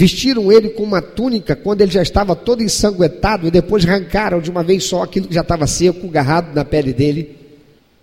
[0.00, 4.48] Vestiram ele com uma túnica quando ele já estava todo ensanguentado e depois arrancaram de
[4.48, 7.36] uma vez só aquilo que já estava seco, agarrado na pele dele.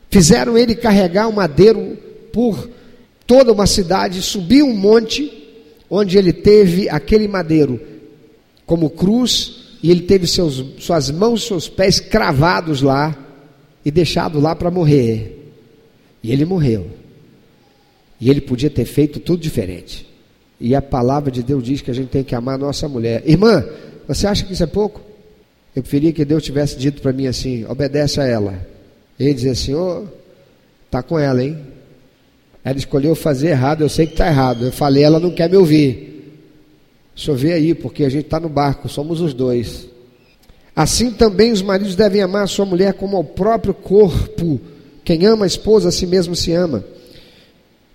[0.09, 1.97] Fizeram ele carregar um madeiro
[2.33, 2.69] por
[3.25, 5.31] toda uma cidade, subir um monte
[5.89, 7.79] onde ele teve aquele madeiro
[8.65, 13.17] como cruz e ele teve seus, suas mãos, seus pés cravados lá
[13.85, 15.49] e deixado lá para morrer.
[16.21, 16.87] E ele morreu.
[18.19, 20.13] E ele podia ter feito tudo diferente.
[20.59, 23.23] E a palavra de Deus diz que a gente tem que amar a nossa mulher.
[23.25, 23.63] Irmã,
[24.07, 25.01] você acha que isso é pouco?
[25.75, 28.65] Eu preferia que Deus tivesse dito para mim assim: obedece a ela.
[29.19, 30.07] Ele dizia assim: ô, oh,
[30.89, 31.57] tá com ela, hein?
[32.63, 34.65] Ela escolheu fazer errado, eu sei que está errado.
[34.65, 36.15] Eu falei, ela não quer me ouvir.
[37.15, 39.87] Deixa eu ver aí, porque a gente está no barco, somos os dois.
[40.75, 44.59] Assim também os maridos devem amar a sua mulher como ao próprio corpo.
[45.03, 46.83] Quem ama a esposa, a si mesmo se ama.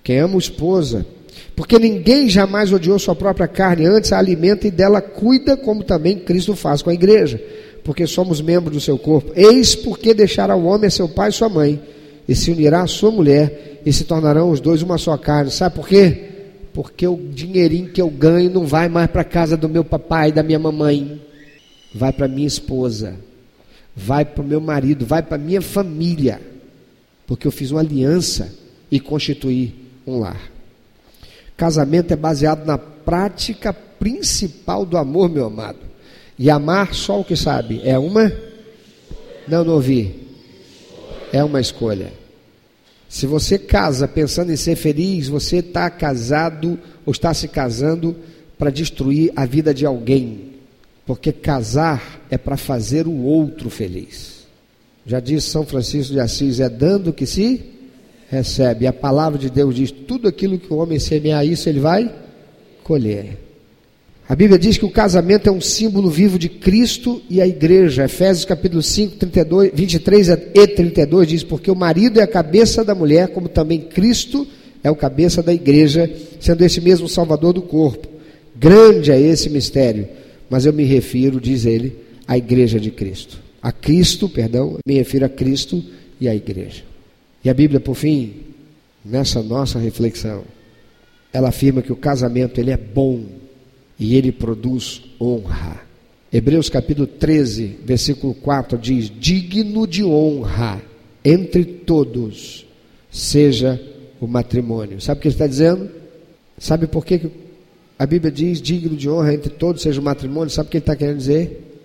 [0.04, 1.04] Quem ama a esposa,
[1.54, 6.18] porque ninguém jamais odiou sua própria carne, antes a alimenta e dela cuida, como também
[6.18, 7.42] Cristo faz com a igreja,
[7.84, 9.32] porque somos membros do seu corpo.
[9.34, 11.80] Eis porque deixará o homem a seu pai e sua mãe,
[12.28, 15.50] e se unirá à sua mulher e se tornarão os dois uma só carne.
[15.50, 16.28] Sabe por quê?
[16.72, 20.28] Porque o dinheirinho que eu ganho não vai mais para a casa do meu papai
[20.28, 21.20] e da minha mamãe,
[21.94, 23.16] vai para minha esposa,
[23.96, 26.40] vai para o meu marido, vai para minha família,
[27.26, 28.52] porque eu fiz uma aliança
[28.90, 29.74] e constituí
[30.06, 30.59] um lar.
[31.60, 35.80] Casamento é baseado na prática principal do amor, meu amado.
[36.38, 38.32] E amar só o que sabe é uma?
[39.46, 40.26] Não, não ouvi.
[41.30, 42.14] É uma escolha.
[43.10, 48.16] Se você casa pensando em ser feliz, você está casado ou está se casando
[48.58, 50.52] para destruir a vida de alguém.
[51.04, 54.46] Porque casar é para fazer o outro feliz.
[55.04, 57.79] Já disse São Francisco de Assis: é dando que se
[58.30, 58.86] recebe.
[58.86, 62.10] A palavra de Deus diz: tudo aquilo que o homem semear, isso ele vai
[62.84, 63.38] colher.
[64.28, 68.04] A Bíblia diz que o casamento é um símbolo vivo de Cristo e a igreja.
[68.04, 72.94] Efésios capítulo 5, 32, 23 e 32 diz: Porque o marido é a cabeça da
[72.94, 74.46] mulher, como também Cristo
[74.82, 78.08] é o cabeça da igreja, sendo esse mesmo salvador do corpo.
[78.56, 80.08] Grande é esse mistério,
[80.48, 83.38] mas eu me refiro, diz ele, à igreja de Cristo.
[83.60, 85.84] A Cristo, perdão, me refiro a Cristo
[86.20, 86.89] e à igreja.
[87.44, 88.34] E a Bíblia, por fim,
[89.04, 90.44] nessa nossa reflexão,
[91.32, 93.24] ela afirma que o casamento ele é bom
[93.98, 95.80] e ele produz honra.
[96.32, 100.80] Hebreus capítulo 13, versículo 4 diz: Digno de honra
[101.24, 102.66] entre todos
[103.10, 103.80] seja
[104.20, 105.00] o matrimônio.
[105.00, 105.90] Sabe o que ele está dizendo?
[106.58, 107.30] Sabe por que
[107.98, 110.50] a Bíblia diz digno de honra entre todos seja o matrimônio?
[110.50, 111.80] Sabe o que ele está querendo dizer?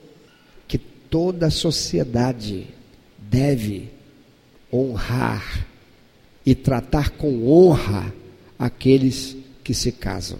[0.67, 2.67] Que toda a sociedade
[3.17, 3.89] deve
[4.71, 5.67] honrar
[6.45, 8.13] e tratar com honra
[8.57, 10.37] aqueles que se casam.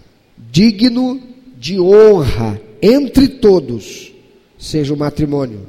[0.50, 1.20] Digno
[1.58, 4.12] de honra entre todos
[4.58, 5.66] seja o matrimônio,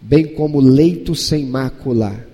[0.00, 2.26] bem como leito sem mácula,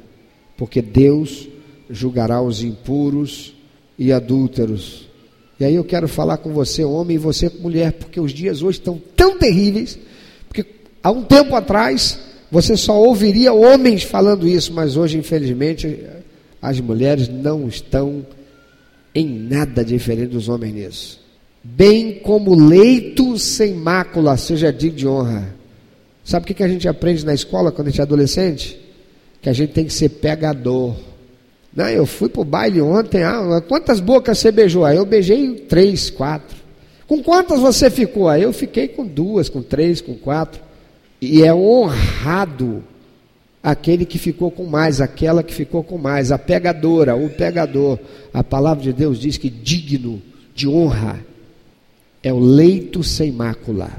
[0.57, 1.49] porque Deus
[1.91, 3.55] julgará os impuros
[3.99, 5.09] e adúlteros.
[5.59, 8.79] E aí eu quero falar com você, homem, e você, mulher, porque os dias hoje
[8.79, 9.99] estão tão terríveis,
[10.49, 10.65] porque
[11.03, 12.19] há um tempo atrás
[12.51, 16.05] você só ouviria homens falando isso, mas hoje, infelizmente,
[16.61, 18.27] as mulheres não estão
[19.15, 21.29] em nada diferente dos homens nisso
[21.63, 25.55] bem como leito sem mácula, seja digno de honra.
[26.25, 28.79] Sabe o que a gente aprende na escola quando a gente é adolescente?
[29.41, 30.95] Que a gente tem que ser pegador.
[31.75, 34.85] Não, eu fui para o baile ontem, ah, quantas bocas você beijou?
[34.85, 36.57] Aí eu beijei três, quatro.
[37.07, 38.29] Com quantas você ficou?
[38.29, 40.61] Aí eu fiquei com duas, com três, com quatro.
[41.21, 42.85] E é honrado
[43.63, 47.99] aquele que ficou com mais, aquela que ficou com mais, a pegadora, o pegador.
[48.33, 50.23] A palavra de Deus diz que digno
[50.55, 51.25] de honra
[52.23, 53.91] é o leito sem mácula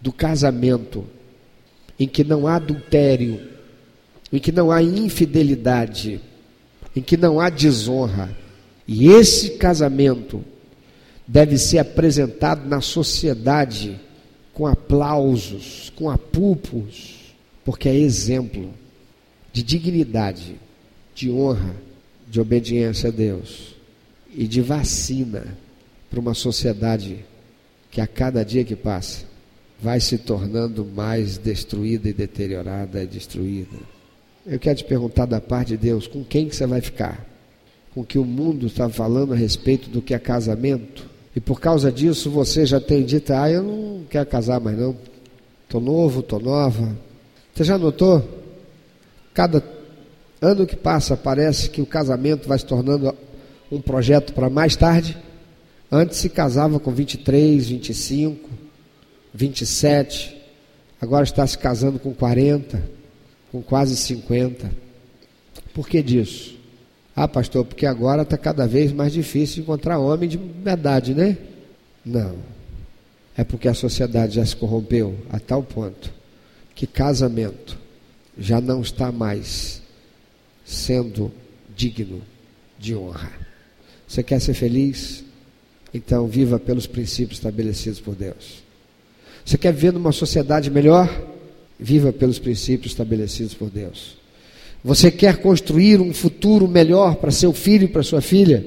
[0.00, 1.04] do casamento,
[1.98, 3.40] em que não há adultério,
[4.32, 6.20] em que não há infidelidade,
[6.94, 8.36] em que não há desonra.
[8.86, 10.44] E esse casamento
[11.26, 13.98] deve ser apresentado na sociedade
[14.52, 17.34] com aplausos, com apupos,
[17.64, 18.72] porque é exemplo
[19.52, 20.56] de dignidade,
[21.14, 21.74] de honra,
[22.28, 23.74] de obediência a Deus
[24.34, 25.56] e de vacina
[26.10, 27.24] para uma sociedade
[27.90, 29.24] que a cada dia que passa
[29.80, 33.76] vai se tornando mais destruída e deteriorada e destruída.
[34.46, 37.26] Eu quero te perguntar da parte de Deus, com quem que você vai ficar?
[37.94, 41.11] Com que o mundo está falando a respeito do que é casamento?
[41.34, 44.96] E por causa disso você já tem dito, ah, eu não quero casar mais não.
[45.64, 46.96] Estou novo, estou nova.
[47.54, 48.22] Você já notou?
[49.32, 49.62] Cada
[50.40, 53.16] ano que passa parece que o casamento vai se tornando
[53.70, 55.16] um projeto para mais tarde.
[55.90, 58.50] Antes se casava com 23, 25,
[59.32, 60.36] 27.
[61.00, 62.82] Agora está se casando com 40,
[63.50, 64.70] com quase 50.
[65.72, 66.61] Por que disso?
[67.14, 71.36] Ah, pastor, porque agora está cada vez mais difícil encontrar homem de verdade, né?
[72.04, 72.36] Não.
[73.36, 76.12] É porque a sociedade já se corrompeu a tal ponto
[76.74, 77.78] que casamento
[78.36, 79.82] já não está mais
[80.64, 81.30] sendo
[81.76, 82.22] digno
[82.78, 83.30] de honra.
[84.08, 85.24] Você quer ser feliz?
[85.92, 88.62] Então, viva pelos princípios estabelecidos por Deus.
[89.44, 91.08] Você quer viver numa sociedade melhor?
[91.78, 94.16] Viva pelos princípios estabelecidos por Deus.
[94.84, 98.64] Você quer construir um futuro melhor para seu filho e para sua filha?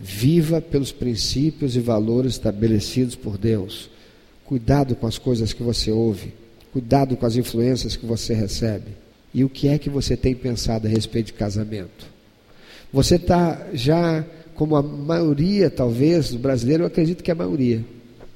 [0.00, 3.90] Viva pelos princípios e valores estabelecidos por Deus.
[4.44, 6.32] Cuidado com as coisas que você ouve.
[6.72, 8.92] Cuidado com as influências que você recebe.
[9.34, 12.06] E o que é que você tem pensado a respeito de casamento?
[12.92, 17.84] Você está já como a maioria, talvez, do brasileiro, eu acredito que é a maioria,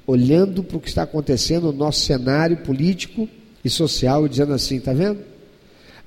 [0.05, 3.27] olhando para o que está acontecendo no nosso cenário político
[3.63, 5.19] e social e dizendo assim: está vendo?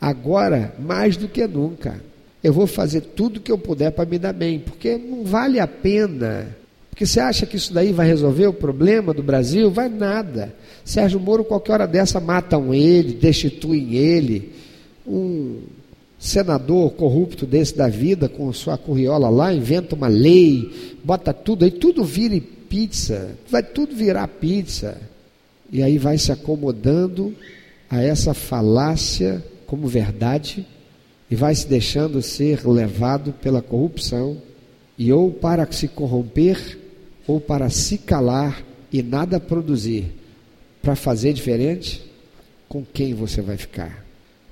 [0.02, 2.02] Agora, mais do que nunca,
[2.42, 5.66] eu vou fazer tudo que eu puder para me dar bem, porque não vale a
[5.68, 6.56] pena.
[6.90, 9.70] Porque você acha que isso daí vai resolver o problema do Brasil?
[9.70, 10.52] Vai nada.
[10.84, 14.50] Sérgio Moro, qualquer hora dessa, matam ele, destituem ele.
[15.06, 15.60] Um
[16.18, 21.70] senador corrupto desse da vida, com sua curriola lá, inventa uma lei, bota tudo aí,
[21.70, 25.00] tudo vira pizza, vai tudo virar pizza.
[25.70, 27.32] E aí vai se acomodando
[27.88, 29.40] a essa falácia
[29.72, 30.66] como verdade
[31.30, 34.36] e vai se deixando ser levado pela corrupção
[34.98, 36.78] e ou para se corromper
[37.26, 38.62] ou para se calar
[38.92, 40.12] e nada produzir.
[40.82, 42.04] Para fazer diferente,
[42.68, 44.04] com quem você vai ficar?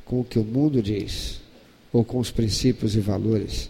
[0.06, 1.42] Com o que o mundo diz
[1.92, 3.68] ou com os princípios e valores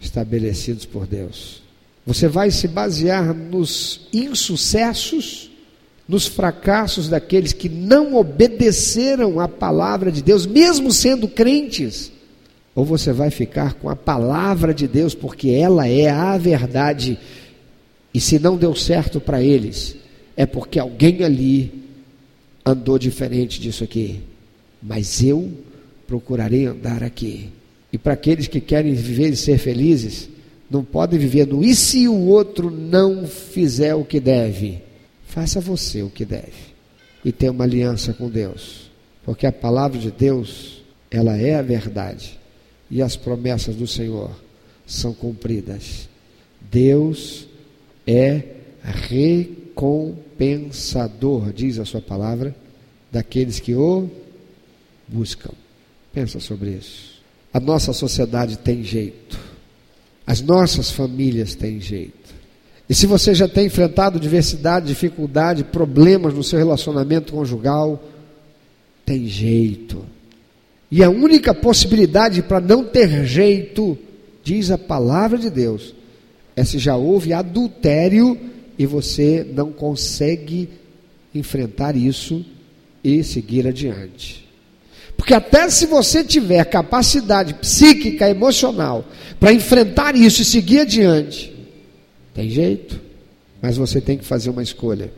[0.00, 1.64] estabelecidos por Deus?
[2.06, 5.50] Você vai se basear nos insucessos,
[6.08, 12.12] nos fracassos daqueles que não obedeceram à palavra de Deus, mesmo sendo crentes?
[12.74, 17.18] Ou você vai ficar com a palavra de Deus, porque ela é a verdade,
[18.12, 19.96] e se não deu certo para eles,
[20.36, 21.82] é porque alguém ali
[22.64, 24.20] andou diferente disso aqui.
[24.82, 25.50] Mas eu
[26.06, 27.50] procurarei andar aqui.
[27.92, 30.28] E para aqueles que querem viver e ser felizes,
[30.70, 34.80] não podem viver no e se o outro não fizer o que deve?
[35.32, 36.74] Faça você o que deve.
[37.24, 38.90] E tenha uma aliança com Deus.
[39.24, 42.38] Porque a palavra de Deus, ela é a verdade
[42.90, 44.30] e as promessas do Senhor
[44.86, 46.06] são cumpridas.
[46.60, 47.46] Deus
[48.06, 48.44] é
[48.82, 52.54] recompensador, diz a sua palavra,
[53.10, 54.10] daqueles que o
[55.08, 55.54] buscam.
[56.12, 57.22] Pensa sobre isso.
[57.54, 59.40] A nossa sociedade tem jeito.
[60.26, 62.41] As nossas famílias têm jeito.
[62.92, 68.04] E se você já tem enfrentado diversidade, dificuldade, problemas no seu relacionamento conjugal,
[69.06, 70.04] tem jeito.
[70.90, 73.96] E a única possibilidade para não ter jeito,
[74.44, 75.94] diz a palavra de Deus,
[76.54, 78.38] é se já houve adultério
[78.78, 80.68] e você não consegue
[81.34, 82.44] enfrentar isso
[83.02, 84.46] e seguir adiante.
[85.16, 89.02] Porque até se você tiver capacidade psíquica, emocional,
[89.40, 91.51] para enfrentar isso e seguir adiante,
[92.34, 93.00] tem jeito,
[93.60, 95.10] mas você tem que fazer uma escolha.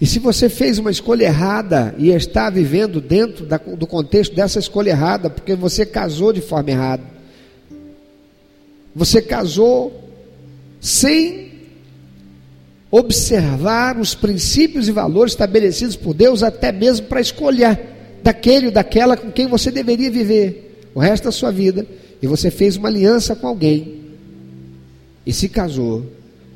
[0.00, 4.58] E se você fez uma escolha errada e está vivendo dentro da, do contexto dessa
[4.58, 7.04] escolha errada, porque você casou de forma errada,
[8.94, 10.10] você casou
[10.80, 11.52] sem
[12.90, 17.78] observar os princípios e valores estabelecidos por Deus, até mesmo para escolher
[18.22, 21.86] daquele ou daquela com quem você deveria viver o resto da sua vida,
[22.22, 24.00] e você fez uma aliança com alguém
[25.26, 26.06] e se casou,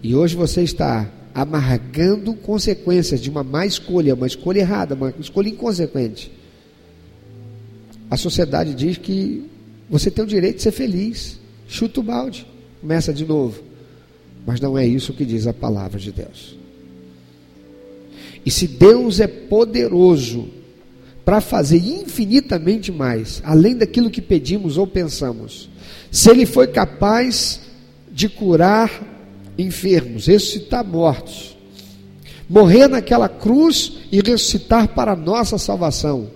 [0.02, 5.48] e hoje você está amargando consequências de uma má escolha, uma escolha errada, uma escolha
[5.48, 6.32] inconsequente.
[8.08, 9.44] A sociedade diz que
[9.90, 11.38] você tem o direito de ser feliz.
[11.68, 12.46] Chuta o balde,
[12.80, 13.62] começa de novo.
[14.46, 16.56] Mas não é isso que diz a palavra de Deus.
[18.44, 20.48] E se Deus é poderoso
[21.26, 25.68] para fazer infinitamente mais, além daquilo que pedimos ou pensamos,
[26.08, 27.62] se Ele foi capaz
[28.12, 28.88] de curar
[29.58, 31.56] enfermos, ressuscitar mortos,
[32.48, 36.30] morrer naquela cruz e ressuscitar para a nossa salvação.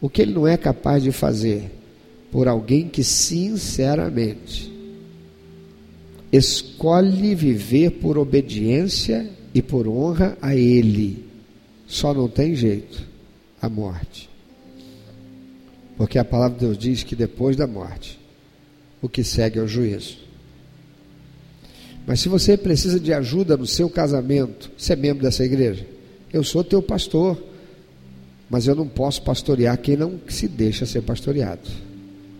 [0.00, 1.70] O que ele não é capaz de fazer
[2.32, 4.70] por alguém que sinceramente
[6.32, 11.24] escolhe viver por obediência e por honra a ele.
[11.86, 13.15] Só não tem jeito
[13.66, 14.30] a morte.
[15.96, 18.18] Porque a palavra de Deus diz que depois da morte,
[19.00, 20.18] o que segue é o juízo.
[22.06, 25.86] Mas se você precisa de ajuda no seu casamento, você é membro dessa igreja?
[26.32, 27.42] Eu sou teu pastor,
[28.48, 31.68] mas eu não posso pastorear quem não se deixa ser pastoreado.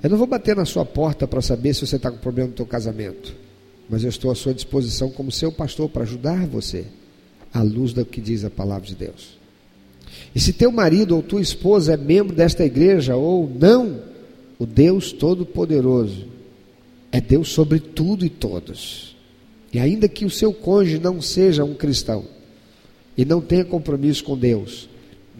[0.02, 2.54] Eu não vou bater na sua porta para saber se você está com problema no
[2.54, 3.34] teu casamento,
[3.88, 6.86] mas eu estou à sua disposição como seu pastor para ajudar você
[7.52, 9.35] à luz do que diz a palavra de Deus.
[10.36, 14.02] E se teu marido ou tua esposa é membro desta igreja ou não,
[14.58, 16.26] o Deus Todo-Poderoso
[17.10, 19.16] é Deus sobre tudo e todos.
[19.72, 22.26] E ainda que o seu cônjuge não seja um cristão
[23.16, 24.90] e não tenha compromisso com Deus,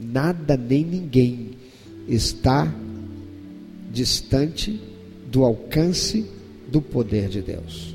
[0.01, 1.51] nada nem ninguém
[2.09, 2.75] está
[3.93, 4.81] distante
[5.31, 6.25] do alcance
[6.69, 7.95] do poder de Deus.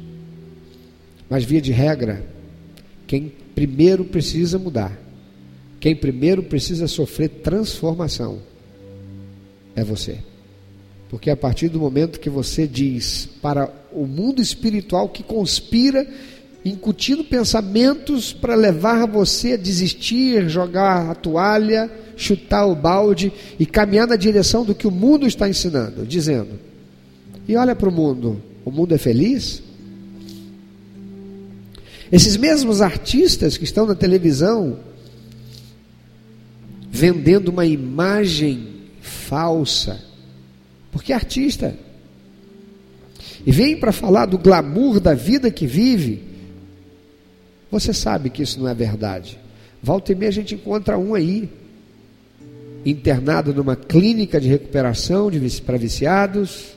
[1.27, 2.23] Mas, via de regra,
[3.07, 5.10] quem primeiro precisa mudar,
[5.81, 8.37] quem primeiro precisa sofrer transformação,
[9.75, 10.19] é você.
[11.09, 16.07] Porque a partir do momento que você diz para o mundo espiritual que conspira,
[16.63, 24.07] incutindo pensamentos para levar você a desistir, jogar a toalha, chutar o balde e caminhar
[24.07, 26.59] na direção do que o mundo está ensinando, dizendo:
[27.47, 29.63] e olha para o mundo, o mundo é feliz?
[32.11, 34.77] Esses mesmos artistas que estão na televisão
[36.91, 38.67] vendendo uma imagem
[39.01, 40.03] falsa,
[40.91, 41.73] porque é artista,
[43.45, 46.21] e vem para falar do glamour da vida que vive,
[47.71, 49.39] você sabe que isso não é verdade.
[49.81, 51.49] Volta e meia a gente encontra um aí,
[52.85, 56.75] internado numa clínica de recuperação de, para viciados,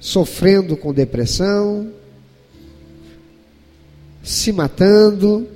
[0.00, 1.90] sofrendo com depressão,
[4.22, 5.55] se matando.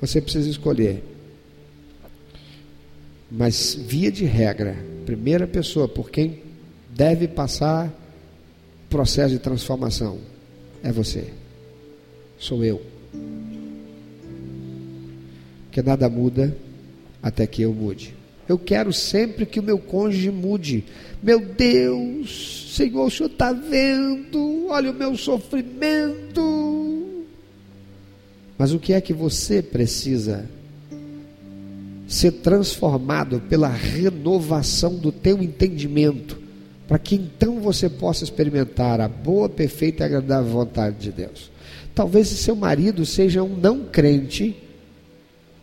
[0.00, 1.02] Você precisa escolher.
[3.30, 6.42] Mas, via de regra, primeira pessoa por quem
[6.90, 10.18] deve passar o processo de transformação
[10.82, 11.32] é você.
[12.38, 12.82] Sou eu.
[15.66, 16.56] Porque nada muda
[17.22, 18.14] até que eu mude.
[18.48, 20.84] Eu quero sempre que o meu cônjuge mude.
[21.22, 26.40] Meu Deus, Senhor, o Senhor está vendo, olha o meu sofrimento.
[28.60, 30.44] Mas o que é que você precisa?
[32.06, 36.38] Ser transformado pela renovação do teu entendimento,
[36.86, 41.50] para que então você possa experimentar a boa, perfeita e agradável vontade de Deus.
[41.94, 44.54] Talvez seu marido seja um não crente,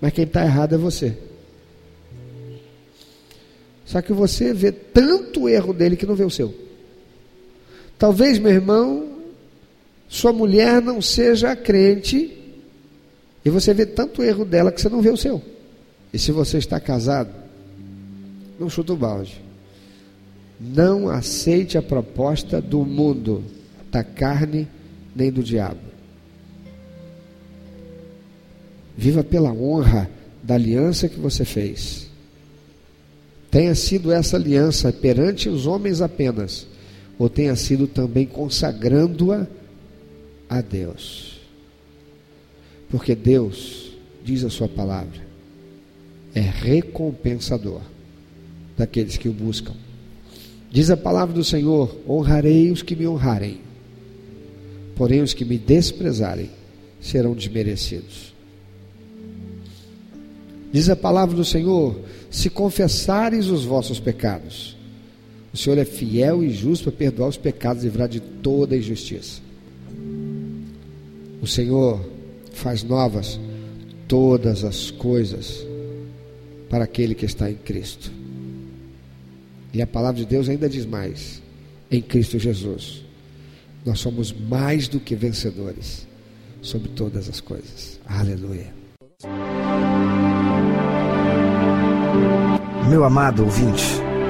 [0.01, 1.15] mas quem está errado é você.
[3.85, 6.51] Só que você vê tanto erro dele que não vê o seu.
[7.95, 9.19] Talvez, meu irmão,
[10.09, 12.37] sua mulher não seja crente
[13.47, 15.41] e você vê tanto erro dela que você não vê o seu.
[16.13, 17.29] E se você está casado,
[18.59, 19.41] não chuta o balde.
[20.59, 23.43] Não aceite a proposta do mundo,
[23.91, 24.67] da carne
[25.15, 25.79] nem do diabo.
[28.95, 30.09] Viva pela honra
[30.41, 32.07] da aliança que você fez
[33.49, 36.67] tenha sido essa aliança perante os homens apenas,
[37.17, 39.47] ou tenha sido também consagrando-a
[40.49, 41.36] a Deus.
[42.89, 43.91] Porque Deus,
[44.23, 45.27] diz a Sua palavra,
[46.33, 47.81] é recompensador
[48.77, 49.73] daqueles que o buscam.
[50.71, 53.59] Diz a palavra do Senhor: honrarei os que me honrarem,
[54.95, 56.49] porém os que me desprezarem
[57.01, 58.33] serão desmerecidos.
[60.71, 61.99] Diz a palavra do Senhor:
[62.29, 64.77] se confessares os vossos pecados,
[65.53, 69.41] o Senhor é fiel e justo para perdoar os pecados e livrar de toda injustiça.
[71.41, 72.16] O Senhor
[72.57, 73.39] faz novas
[74.07, 75.65] todas as coisas
[76.69, 78.11] para aquele que está em Cristo.
[79.73, 81.41] E a palavra de Deus ainda diz mais:
[81.89, 83.03] em Cristo Jesus,
[83.85, 86.07] nós somos mais do que vencedores
[86.61, 87.99] sobre todas as coisas.
[88.05, 88.73] Aleluia.
[92.89, 94.01] Meu amado ouvinte,